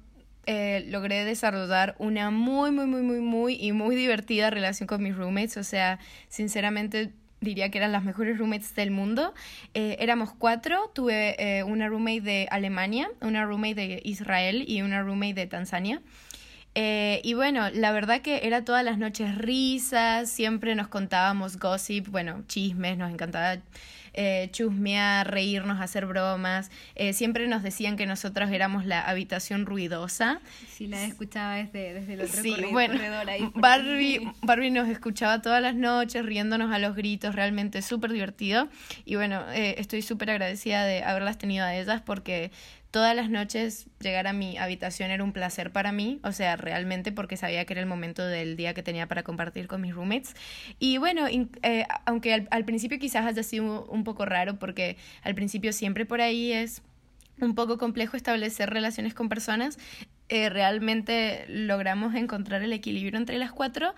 eh, 0.47 0.85
logré 0.89 1.25
desarrollar 1.25 1.95
una 2.01 2.33
muy, 2.33 2.73
muy, 2.73 2.87
muy, 2.87 3.03
muy, 3.03 3.21
muy 3.21 3.55
y 3.55 3.71
muy 3.71 3.95
divertida 3.95 4.51
relación 4.51 4.89
con 4.89 5.01
mis 5.01 5.17
roommates. 5.17 5.59
O 5.59 5.63
sea, 5.63 6.01
sinceramente 6.27 7.13
diría 7.41 7.71
que 7.71 7.79
eran 7.79 7.93
las 7.93 8.03
mejores 8.03 8.37
roommates 8.37 8.75
del 8.75 8.91
mundo. 8.91 9.33
Eh, 9.75 9.97
éramos 10.01 10.33
cuatro, 10.37 10.91
tuve 10.93 11.63
una 11.65 11.87
roommate 11.87 12.21
de 12.21 12.49
Alemania, 12.51 13.09
una 13.21 13.45
roommate 13.45 13.77
de 13.77 14.03
Israel 14.03 14.65
y 14.67 14.83
una 14.83 15.03
roommate 15.03 15.35
de 15.35 15.47
Tanzania. 15.47 16.03
Eh, 16.75 17.21
y 17.23 17.35
bueno, 17.35 17.71
la 17.71 17.93
verdad 17.93 18.21
que 18.21 18.41
era 18.45 18.65
todas 18.65 18.85
las 18.85 18.99
noches 18.99 19.37
risas, 19.37 20.29
siempre 20.29 20.75
nos 20.75 20.89
contábamos 20.89 21.59
gossip, 21.59 22.09
bueno, 22.09 22.43
chismes, 22.49 22.99
nos 22.99 23.13
encantaba 23.13 23.59
eh, 24.13 24.49
chusmear, 24.51 25.31
reírnos, 25.31 25.81
hacer 25.81 26.07
bromas. 26.07 26.71
Eh, 26.97 27.13
siempre 27.13 27.47
nos 27.47 27.63
decían 27.63 27.97
que 27.97 28.07
nosotros 28.07 28.51
éramos 28.51 28.87
la 28.87 29.01
habitación 29.01 29.67
ruidosa. 29.67 30.41
Sí, 30.69 30.89
la 30.89 31.05
escuchaba 31.05 31.55
desde, 31.55 31.95
desde 31.95 32.15
el 32.15 32.21
otro 32.23 32.43
sí, 32.43 32.57
bueno, 32.73 33.01
Barbie, 33.55 34.33
Barbie 34.43 34.71
nos 34.71 34.89
escuchaba 34.89 35.43
todas 35.43 35.63
las 35.63 35.77
noches 35.77 36.25
riéndonos 36.25 36.73
a 36.73 36.81
los 36.81 36.97
gritos, 36.97 37.37
realmente 37.37 37.83
súper 37.83 38.13
divertido. 38.13 38.69
Y 39.05 39.15
bueno, 39.15 39.45
estoy 39.53 40.03
súper 40.03 40.31
agradecida 40.31 40.85
de 40.85 41.05
haberlas 41.05 41.39
tenido 41.39 41.65
a 41.65 41.75
ellas 41.77 42.03
porque 42.03 42.51
todas 42.95 43.17
las 43.17 43.29
noches 43.29 43.89
llegar 43.99 44.29
a 44.29 44.33
mi 44.33 44.57
habitación 44.57 45.11
era 45.11 45.25
un 45.25 45.33
placer 45.33 45.73
para 45.73 45.91
mí, 45.91 46.21
o 46.23 46.31
sea, 46.31 46.55
realmente 46.55 47.11
porque 47.11 47.37
sabía 47.37 47.65
que 47.65 47.73
era 47.73 47.81
el 47.81 47.89
momento 47.89 48.25
del 48.25 48.57
día 48.57 48.73
que 48.73 48.85
tenía 48.85 49.09
para 49.09 49.25
compartir 49.25 49.67
con 49.67 49.81
mis 49.81 49.93
roommates. 49.93 50.37
Y 50.79 50.99
bueno, 50.99 51.27
eh, 51.27 51.87
aunque 52.07 52.47
al, 52.49 52.65
principio 52.65 53.01
quizás 53.01 53.27
haya 53.27 53.43
sido 53.43 53.85
un 53.87 54.05
poco 54.05 54.27
raro, 54.27 54.61
porque 54.61 54.97
al 55.25 55.35
principio 55.35 55.73
siempre 55.73 56.07
por 56.07 56.21
ahí 56.21 56.53
es 56.53 56.83
un 57.41 57.57
poco 57.57 57.79
complejo 57.79 58.17
establecer 58.17 58.71
relaciones 58.71 59.13
con 59.13 59.29
personas, 59.29 59.77
eh, 60.29 60.49
realmente 60.49 61.47
logramos 61.49 62.15
encontrar 62.15 62.63
el 62.63 62.73
equilibrio 62.73 63.19
entre 63.19 63.39
las 63.39 63.51
cuatro 63.51 63.93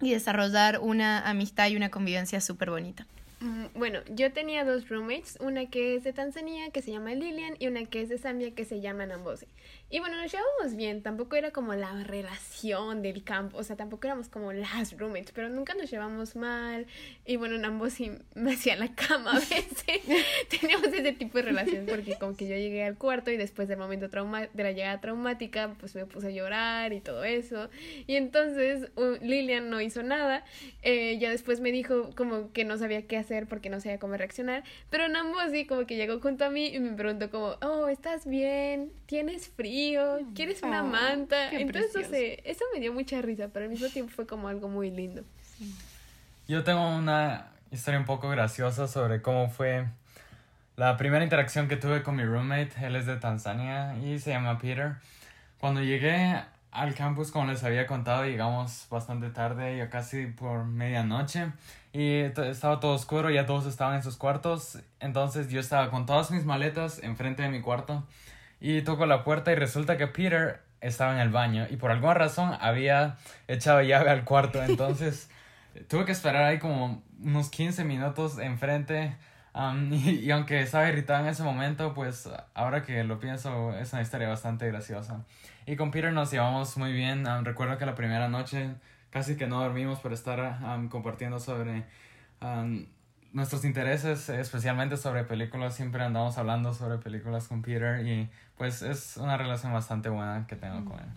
y 0.00 0.12
desarrollar 0.12 0.78
una 0.80 1.28
amistad 1.28 1.68
y 1.68 1.76
una 1.76 1.90
convivencia 1.90 2.40
súper 2.40 2.70
bonita. 2.70 3.06
Mm, 3.40 3.66
bueno, 3.74 4.00
yo 4.08 4.32
tenía 4.32 4.64
dos 4.64 4.88
roommates, 4.88 5.38
una 5.40 5.66
que 5.66 5.96
es 5.96 6.04
de 6.04 6.12
Tanzania, 6.12 6.70
que 6.70 6.82
se 6.82 6.90
llama 6.92 7.14
Lilian, 7.14 7.56
y 7.58 7.66
una 7.66 7.84
que 7.84 8.00
es 8.00 8.08
de 8.08 8.18
Zambia, 8.18 8.54
que 8.54 8.64
se 8.64 8.80
llama 8.80 9.06
Nambosi. 9.06 9.46
Y 9.90 10.00
bueno, 10.00 10.16
nos 10.20 10.32
llevábamos 10.32 10.74
bien, 10.76 11.02
tampoco 11.02 11.36
era 11.36 11.52
como 11.52 11.74
la 11.74 12.02
relación 12.02 13.02
del 13.02 13.22
campo, 13.22 13.58
o 13.58 13.62
sea, 13.62 13.76
tampoco 13.76 14.06
éramos 14.06 14.28
como 14.28 14.52
las 14.52 14.96
roommates, 14.98 15.30
pero 15.32 15.48
nunca 15.48 15.74
nos 15.74 15.90
llevamos 15.90 16.34
mal. 16.36 16.86
Y 17.24 17.36
bueno, 17.36 17.58
Nambosi 17.58 18.10
me 18.34 18.54
hacía 18.54 18.76
la 18.76 18.92
cama 18.94 19.32
a 19.32 19.38
veces. 19.38 19.76
Teníamos 20.60 20.88
ese 20.88 21.12
tipo 21.12 21.38
de 21.38 21.42
relación, 21.42 21.86
porque 21.86 22.16
como 22.18 22.36
que 22.36 22.48
yo 22.48 22.56
llegué 22.56 22.82
al 22.82 22.96
cuarto 22.96 23.30
y 23.30 23.36
después 23.36 23.68
del 23.68 23.78
momento 23.78 24.10
trauma 24.10 24.48
de 24.52 24.62
la 24.62 24.72
llegada 24.72 25.00
traumática, 25.00 25.74
pues 25.78 25.94
me 25.94 26.06
puse 26.06 26.28
a 26.28 26.30
llorar 26.30 26.92
y 26.92 27.00
todo 27.00 27.22
eso. 27.22 27.68
Y 28.06 28.16
entonces 28.16 28.90
Lilian 29.20 29.70
no 29.70 29.80
hizo 29.80 30.02
nada, 30.02 30.44
eh, 30.82 31.18
ya 31.20 31.30
después 31.30 31.60
me 31.60 31.70
dijo 31.70 32.10
como 32.16 32.52
que 32.52 32.64
no 32.64 32.78
sabía 32.78 33.06
qué 33.06 33.16
hacer 33.16 33.46
porque 33.46 33.68
no 33.70 33.80
sabía 33.80 33.98
cómo 33.98 34.16
reaccionar. 34.16 34.64
Pero 34.90 35.08
Nambosi 35.08 35.66
como 35.66 35.86
que 35.86 35.96
llegó 35.96 36.20
junto 36.20 36.46
a 36.46 36.50
mí 36.50 36.68
y 36.68 36.80
me 36.80 36.94
preguntó 36.94 37.30
como, 37.30 37.56
oh, 37.62 37.88
¿estás 37.88 38.26
bien? 38.26 38.90
¿Tienes 39.06 39.48
frío? 39.48 39.73
¿Quieres 40.34 40.62
una 40.62 40.82
oh, 40.82 40.86
manta? 40.86 41.50
Entonces, 41.50 42.38
eso 42.44 42.64
me 42.72 42.80
dio 42.80 42.92
mucha 42.92 43.20
risa, 43.20 43.48
pero 43.52 43.64
al 43.64 43.70
mismo 43.70 43.88
tiempo 43.88 44.12
fue 44.14 44.26
como 44.26 44.48
algo 44.48 44.68
muy 44.68 44.90
lindo. 44.90 45.22
Yo 46.46 46.62
tengo 46.62 46.88
una 46.96 47.48
historia 47.72 47.98
un 47.98 48.06
poco 48.06 48.28
graciosa 48.28 48.86
sobre 48.86 49.20
cómo 49.20 49.48
fue 49.48 49.86
la 50.76 50.96
primera 50.96 51.24
interacción 51.24 51.66
que 51.66 51.76
tuve 51.76 52.02
con 52.02 52.14
mi 52.14 52.24
roommate. 52.24 52.70
Él 52.82 52.94
es 52.94 53.06
de 53.06 53.16
Tanzania 53.16 53.96
y 53.98 54.18
se 54.20 54.30
llama 54.30 54.58
Peter. 54.58 54.96
Cuando 55.58 55.82
llegué 55.82 56.40
al 56.70 56.94
campus, 56.94 57.32
como 57.32 57.46
les 57.46 57.64
había 57.64 57.86
contado, 57.86 58.24
llegamos 58.24 58.86
bastante 58.90 59.30
tarde, 59.30 59.76
ya 59.76 59.90
casi 59.90 60.26
por 60.26 60.64
medianoche. 60.66 61.52
Y 61.92 62.18
estaba 62.18 62.78
todo 62.78 62.94
oscuro, 62.94 63.30
ya 63.30 63.46
todos 63.46 63.66
estaban 63.66 63.96
en 63.96 64.02
sus 64.04 64.16
cuartos. 64.16 64.78
Entonces 65.00 65.48
yo 65.48 65.58
estaba 65.58 65.90
con 65.90 66.06
todas 66.06 66.30
mis 66.30 66.44
maletas 66.44 67.02
enfrente 67.02 67.42
de 67.42 67.48
mi 67.48 67.60
cuarto. 67.60 68.04
Y 68.66 68.80
toco 68.80 69.04
la 69.04 69.24
puerta 69.24 69.52
y 69.52 69.56
resulta 69.56 69.98
que 69.98 70.06
Peter 70.06 70.62
estaba 70.80 71.12
en 71.12 71.18
el 71.18 71.28
baño. 71.28 71.66
Y 71.68 71.76
por 71.76 71.90
alguna 71.90 72.14
razón 72.14 72.56
había 72.62 73.18
echado 73.46 73.82
llave 73.82 74.08
al 74.08 74.24
cuarto. 74.24 74.62
Entonces 74.66 75.28
tuve 75.86 76.06
que 76.06 76.12
esperar 76.12 76.44
ahí 76.44 76.58
como 76.58 77.02
unos 77.22 77.50
15 77.50 77.84
minutos 77.84 78.38
enfrente. 78.38 79.18
Um, 79.54 79.92
y, 79.92 80.30
aunque 80.30 80.62
estaba 80.62 80.88
irritado 80.88 81.20
en 81.24 81.26
ese 81.26 81.42
momento, 81.42 81.92
pues 81.92 82.26
ahora 82.54 82.82
que 82.82 83.04
lo 83.04 83.20
pienso 83.20 83.76
es 83.76 83.92
una 83.92 84.00
historia 84.00 84.28
bastante 84.28 84.66
graciosa. 84.66 85.26
Y 85.66 85.76
con 85.76 85.90
Peter 85.90 86.14
nos 86.14 86.30
llevamos 86.30 86.78
muy 86.78 86.94
bien. 86.94 87.26
Um, 87.26 87.44
recuerdo 87.44 87.76
que 87.76 87.84
la 87.84 87.94
primera 87.94 88.30
noche 88.30 88.70
casi 89.10 89.36
que 89.36 89.46
no 89.46 89.60
dormimos 89.60 90.00
por 90.00 90.14
estar 90.14 90.58
compartiendo 90.88 91.38
sobre 91.38 91.84
nuestros 93.34 93.64
intereses, 93.64 94.28
especialmente 94.28 94.96
sobre 94.96 95.24
películas, 95.24 95.74
siempre 95.74 96.02
andamos 96.02 96.38
hablando 96.38 96.72
sobre 96.72 96.98
películas 96.98 97.48
con 97.48 97.62
Peter 97.62 98.06
y 98.06 98.30
pues 98.56 98.80
es 98.80 99.16
una 99.16 99.36
relación 99.36 99.72
bastante 99.72 100.08
buena 100.08 100.46
que 100.46 100.54
tengo 100.54 100.84
con 100.84 101.00
él. 101.00 101.08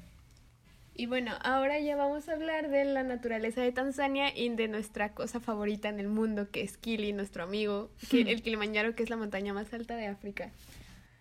Y 0.96 1.06
bueno, 1.06 1.32
ahora 1.44 1.80
ya 1.80 1.96
vamos 1.96 2.28
a 2.28 2.34
hablar 2.34 2.70
de 2.70 2.84
la 2.86 3.04
naturaleza 3.04 3.62
de 3.62 3.72
Tanzania 3.72 4.36
y 4.36 4.50
de 4.50 4.68
nuestra 4.68 5.14
cosa 5.14 5.40
favorita 5.40 5.90
en 5.90 6.00
el 6.00 6.08
mundo, 6.08 6.50
que 6.50 6.64
es 6.64 6.76
Kili, 6.78 7.14
nuestro 7.14 7.44
amigo, 7.44 7.92
que 8.10 8.22
el 8.32 8.42
Kilimanjaro, 8.42 8.96
que 8.96 9.04
es 9.04 9.12
la 9.12 9.16
montaña 9.16 9.54
más 9.54 9.72
alta 9.72 9.96
de 9.96 10.08
África. 10.08 10.50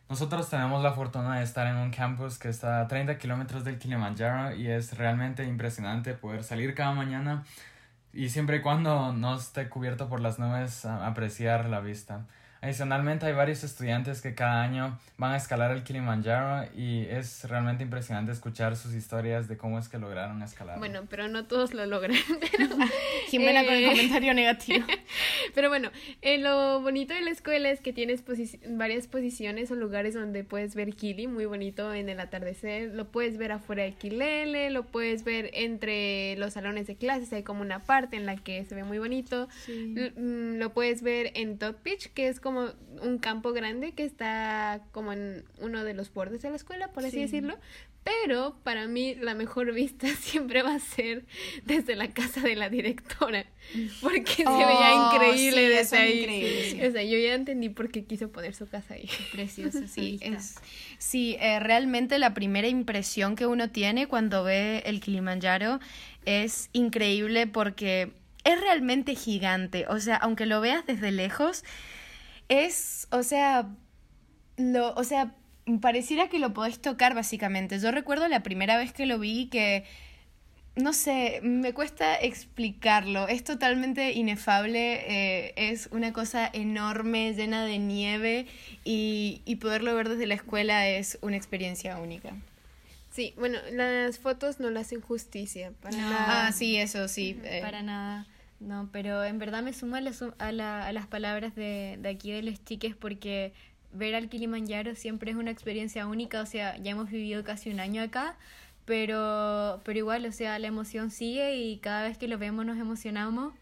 Nosotros 0.09 0.48
tenemos 0.48 0.82
la 0.82 0.92
fortuna 0.92 1.38
de 1.38 1.44
estar 1.44 1.66
en 1.66 1.76
un 1.76 1.90
campus 1.90 2.38
que 2.38 2.48
está 2.48 2.80
a 2.80 2.88
30 2.88 3.18
kilómetros 3.18 3.64
del 3.64 3.78
Kilimanjaro 3.78 4.56
y 4.56 4.68
es 4.68 4.96
realmente 4.96 5.44
impresionante 5.44 6.14
poder 6.14 6.42
salir 6.42 6.74
cada 6.74 6.92
mañana 6.92 7.44
y 8.16 8.31
siempre 8.31 8.57
y 8.57 8.61
cuando 8.62 9.12
no 9.12 9.37
esté 9.37 9.68
cubierto 9.68 10.09
por 10.09 10.20
las 10.20 10.38
nubes 10.38 10.87
apreciar 10.87 11.68
la 11.68 11.81
vista. 11.81 12.26
Adicionalmente 12.66 13.26
hay 13.26 13.33
varios 13.33 13.62
estudiantes 13.62 14.20
que 14.20 14.35
cada 14.35 14.61
año 14.61 14.98
van 15.18 15.35
a 15.35 15.37
escalar 15.37 15.70
el 15.70 15.85
Kilimanjaro 15.85 16.68
y 16.76 17.02
es 17.02 17.48
realmente 17.48 17.85
impresionante 17.85 18.33
escuchar 18.33 18.74
sus 18.74 18.92
historias 18.92 19.46
de 19.46 19.57
cómo 19.57 19.79
es 19.79 19.88
que 19.88 19.98
lograron 19.98 20.42
escalar. 20.42 20.81
Bueno, 20.81 21.05
pero 21.09 21.29
no 21.29 21.44
todos 21.46 21.74
lo 21.74 21.87
logran. 21.87 22.16
Jimena 23.29 23.64
con 23.64 23.72
el 23.72 23.85
eh, 23.85 23.88
comentario 23.90 24.35
negativo. 24.35 24.85
pero 25.55 25.68
bueno, 25.68 25.90
eh, 26.22 26.38
lo 26.38 26.81
bonito 26.81 27.14
de 27.14 27.20
la 27.20 27.31
escuela 27.31 27.70
es 27.70 27.81
que 27.81 27.92
tienes 27.92 28.24
varias 28.68 29.07
posiciones 29.07 29.70
o 29.70 29.76
lugares 29.76 30.14
donde 30.14 30.42
puedes 30.42 30.74
ver 30.74 30.92
Kili, 30.96 31.29
muy 31.29 31.44
bonito 31.44 31.94
en 31.94 32.09
el 32.09 32.18
atardecer. 32.18 32.92
Lo 32.94 33.12
puedes 33.12 33.38
ver 33.38 33.52
afuera 33.52 33.85
de 33.85 33.92
Kilele, 33.92 34.70
lo 34.70 34.83
puedes 34.83 35.22
ver 35.22 35.50
entre 35.55 36.35
los 36.37 36.55
salones 36.55 36.88
de 36.88 36.96
clases, 36.96 37.33
hay 37.33 37.44
como 37.44 37.61
una 37.61 37.85
parte 37.85 38.16
en 38.16 38.26
la 38.26 38.35
que 38.35 38.64
se 38.64 38.74
ve 38.74 38.83
muy 38.83 38.98
bonito. 38.98 39.46
Mm, 39.68 40.57
lo 40.57 40.72
puedes 40.72 41.02
ver 41.02 41.31
en 41.35 41.59
Top 41.59 41.76
Pitch, 41.76 42.09
que 42.09 42.26
es 42.26 42.40
como 42.40 42.56
un 42.57 43.19
campo 43.19 43.53
grande 43.53 43.92
que 43.92 44.05
está 44.05 44.83
como 44.92 45.12
en 45.12 45.45
uno 45.61 45.85
de 45.85 45.95
los 45.95 46.12
bordes 46.12 46.42
de 46.42 46.51
la 46.51 46.57
escuela, 46.57 46.88
por 46.88 47.05
así 47.05 47.21
decirlo. 47.21 47.57
Pero 48.07 48.57
para 48.62 48.87
mí 48.87 49.16
la 49.16 49.35
mejor 49.35 49.73
vista 49.73 50.07
siempre 50.21 50.62
va 50.62 50.77
a 50.77 50.79
ser 50.79 51.25
desde 51.64 51.97
la 51.97 52.09
casa 52.12 52.40
de 52.40 52.55
la 52.55 52.71
directora. 52.71 53.47
Porque 54.01 54.33
se 54.33 54.45
veía 54.45 54.95
oh, 54.95 55.14
increíble 55.14 55.69
desde 55.69 55.97
ahí. 55.97 56.81
O 56.87 56.92
sea, 56.92 57.03
yo 57.03 57.19
ya 57.19 57.35
entendí 57.35 57.69
por 57.69 57.90
qué 57.90 58.05
quiso 58.05 58.31
poner 58.31 58.55
su 58.55 58.69
casa 58.69 58.95
ahí. 58.95 59.11
Precioso, 59.33 59.81
sí. 59.88 60.21
Es, 60.27 60.55
sí, 60.99 61.37
eh, 61.40 61.59
realmente 61.59 62.21
la 62.21 62.33
primera 62.33 62.69
impresión 62.69 63.35
que 63.35 63.47
uno 63.47 63.71
tiene 63.71 64.07
cuando 64.07 64.45
ve 64.45 64.85
el 64.87 65.01
Kilimanjaro 65.01 65.81
es 66.25 66.71
increíble 66.73 67.49
porque 67.49 68.12
es 68.45 68.61
realmente 68.61 69.16
gigante. 69.16 69.87
O 69.88 69.99
sea, 69.99 70.14
aunque 70.14 70.47
lo 70.47 70.61
veas 70.61 70.87
desde 70.87 71.11
lejos, 71.11 71.64
es, 72.48 73.09
o 73.11 73.22
sea, 73.22 73.68
lo, 74.56 74.94
o 74.94 75.04
sea, 75.04 75.35
pareciera 75.80 76.28
que 76.28 76.38
lo 76.38 76.54
podés 76.54 76.80
tocar 76.80 77.14
básicamente. 77.14 77.78
Yo 77.78 77.90
recuerdo 77.90 78.28
la 78.28 78.42
primera 78.42 78.76
vez 78.76 78.92
que 78.92 79.06
lo 79.06 79.18
vi 79.18 79.46
que, 79.46 79.85
no 80.76 80.92
sé, 80.92 81.40
me 81.42 81.72
cuesta 81.72 82.16
explicarlo. 82.16 83.28
Es 83.28 83.44
totalmente 83.44 84.12
inefable, 84.12 85.46
eh, 85.46 85.54
es 85.56 85.88
una 85.92 86.12
cosa 86.12 86.48
enorme, 86.52 87.35
llena 87.35 87.64
de 87.64 87.78
nieve 87.78 88.46
y, 88.85 89.42
y 89.44 89.56
poderlo 89.56 89.94
ver 89.94 90.09
desde 90.09 90.26
la 90.26 90.35
escuela 90.35 90.88
es 90.88 91.18
una 91.22 91.37
experiencia 91.37 91.98
única. 91.98 92.32
Sí, 93.11 93.32
bueno, 93.38 93.59
las 93.72 94.18
fotos 94.18 94.61
no 94.61 94.70
le 94.70 94.80
hacen 94.80 95.00
justicia. 95.00 95.72
Para 95.80 95.96
nada. 95.96 96.46
Ah, 96.46 96.52
sí, 96.52 96.76
eso 96.76 97.09
sí. 97.09 97.40
Eh. 97.44 97.61
Para 97.62 97.82
nada. 97.82 98.26
No, 98.59 98.88
pero 98.90 99.23
en 99.25 99.38
verdad 99.38 99.62
me 99.62 99.73
sumo 99.73 99.97
a, 99.97 100.01
a, 100.38 100.87
a 100.87 100.92
las 100.92 101.07
palabras 101.07 101.55
de, 101.55 101.99
de 102.01 102.09
aquí 102.09 102.33
de 102.33 102.42
los 102.42 102.64
chiques 102.64 102.95
porque 102.97 103.53
ver 103.92 104.14
al 104.14 104.29
Kilimanjaro 104.29 104.95
siempre 104.95 105.31
es 105.31 105.37
una 105.37 105.51
experiencia 105.51 106.07
única, 106.07 106.40
o 106.40 106.47
sea, 106.47 106.77
ya 106.79 106.92
hemos 106.92 107.11
vivido 107.11 107.45
casi 107.45 107.71
un 107.71 107.81
año 107.81 108.03
acá, 108.03 108.37
pero, 108.85 109.81
pero 109.85 109.99
igual, 109.99 110.25
o 110.27 110.33
sea, 110.33 110.59
la 110.59 110.69
emoción 110.69 111.11
sigue 111.11 111.57
y 111.57 111.79
cada 111.79 112.05
vez 112.09 112.19
que 112.19 112.29
lo 112.29 112.38
vemos 112.38 112.64
nos 112.64 112.79
emocionamos. 112.79 113.55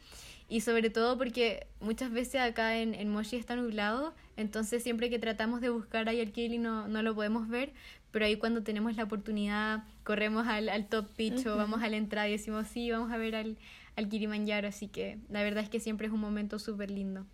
Y 0.49 0.61
sobre 0.61 0.91
todo 0.91 1.17
porque 1.17 1.67
muchas 1.81 2.11
veces 2.13 2.41
acá 2.43 2.77
en, 2.77 2.95
en 2.95 3.09
Moshi 3.11 3.37
está 3.37 3.57
nublado, 3.57 4.15
entonces 4.37 4.83
siempre 4.83 5.09
que 5.09 5.19
tratamos 5.19 5.61
de 5.63 5.71
buscar 5.71 6.09
ahí 6.09 6.21
el 6.21 6.33
Kili 6.33 6.59
no, 6.59 6.87
no 6.87 7.03
lo 7.03 7.15
podemos 7.15 7.49
ver, 7.49 7.73
pero 8.15 8.27
ahí 8.27 8.37
cuando 8.37 8.63
tenemos 8.63 8.95
la 8.95 9.03
oportunidad 9.03 9.83
corremos 10.05 10.47
al, 10.47 10.69
al 10.69 10.87
top 10.87 11.09
pitch 11.17 11.47
o 11.47 11.57
vamos 11.57 11.83
a 11.83 11.89
la 11.89 11.97
entrada 11.97 12.29
y 12.29 12.31
decimos 12.31 12.69
sí, 12.69 12.89
vamos 12.89 13.11
a 13.11 13.17
ver 13.17 13.35
al, 13.35 13.59
al 13.97 14.09
Kilimanjaro, 14.09 14.69
así 14.69 14.87
que 14.87 15.19
la 15.29 15.43
verdad 15.43 15.65
es 15.65 15.69
que 15.69 15.81
siempre 15.81 16.07
es 16.07 16.13
un 16.13 16.21
momento 16.21 16.61
súper 16.61 16.93
lindo. 16.93 17.27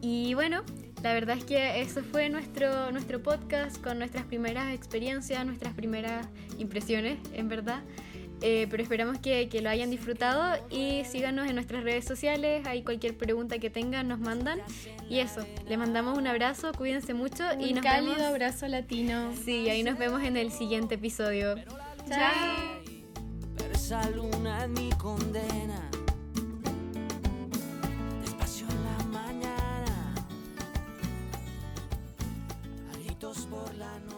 Y 0.00 0.34
bueno, 0.34 0.64
la 1.04 1.14
verdad 1.14 1.38
es 1.38 1.44
que 1.44 1.80
eso 1.80 2.02
fue 2.02 2.28
nuestro, 2.30 2.90
nuestro 2.90 3.22
podcast 3.22 3.80
con 3.80 4.00
nuestras 4.00 4.24
primeras 4.24 4.74
experiencias, 4.74 5.46
nuestras 5.46 5.72
primeras 5.72 6.26
impresiones, 6.58 7.20
en 7.32 7.48
verdad. 7.48 7.84
Eh, 8.46 8.66
pero 8.70 8.82
esperamos 8.82 9.18
que, 9.20 9.48
que, 9.48 9.62
lo 9.62 9.70
hayan 9.70 9.90
disfrutado 9.90 10.62
y 10.70 11.02
síganos 11.06 11.48
en 11.48 11.54
nuestras 11.54 11.82
redes 11.82 12.04
sociales. 12.04 12.66
ahí 12.66 12.82
cualquier 12.82 13.16
pregunta 13.16 13.58
que 13.58 13.70
tengan, 13.70 14.06
nos 14.06 14.20
mandan. 14.20 14.60
Y 15.08 15.20
eso, 15.20 15.40
les 15.66 15.78
mandamos 15.78 16.18
un 16.18 16.26
abrazo, 16.26 16.72
cuídense 16.76 17.14
mucho 17.14 17.42
un 17.54 17.62
y 17.62 17.72
nos 17.72 17.82
cálido 17.82 18.16
vemos. 18.16 18.28
abrazo 18.28 18.68
latino. 18.68 19.32
Sí, 19.46 19.70
ahí 19.70 19.82
nos 19.82 19.96
vemos 19.96 20.22
en 20.22 20.36
el 20.36 20.52
siguiente 20.52 20.96
episodio. 20.96 21.54
Chao. 22.06 22.82
Despacio 28.20 28.66
en 28.68 28.84
la 28.84 29.04
mañana. 29.06 30.14
Por 33.50 33.74
la 33.76 33.98
noche. 34.00 34.13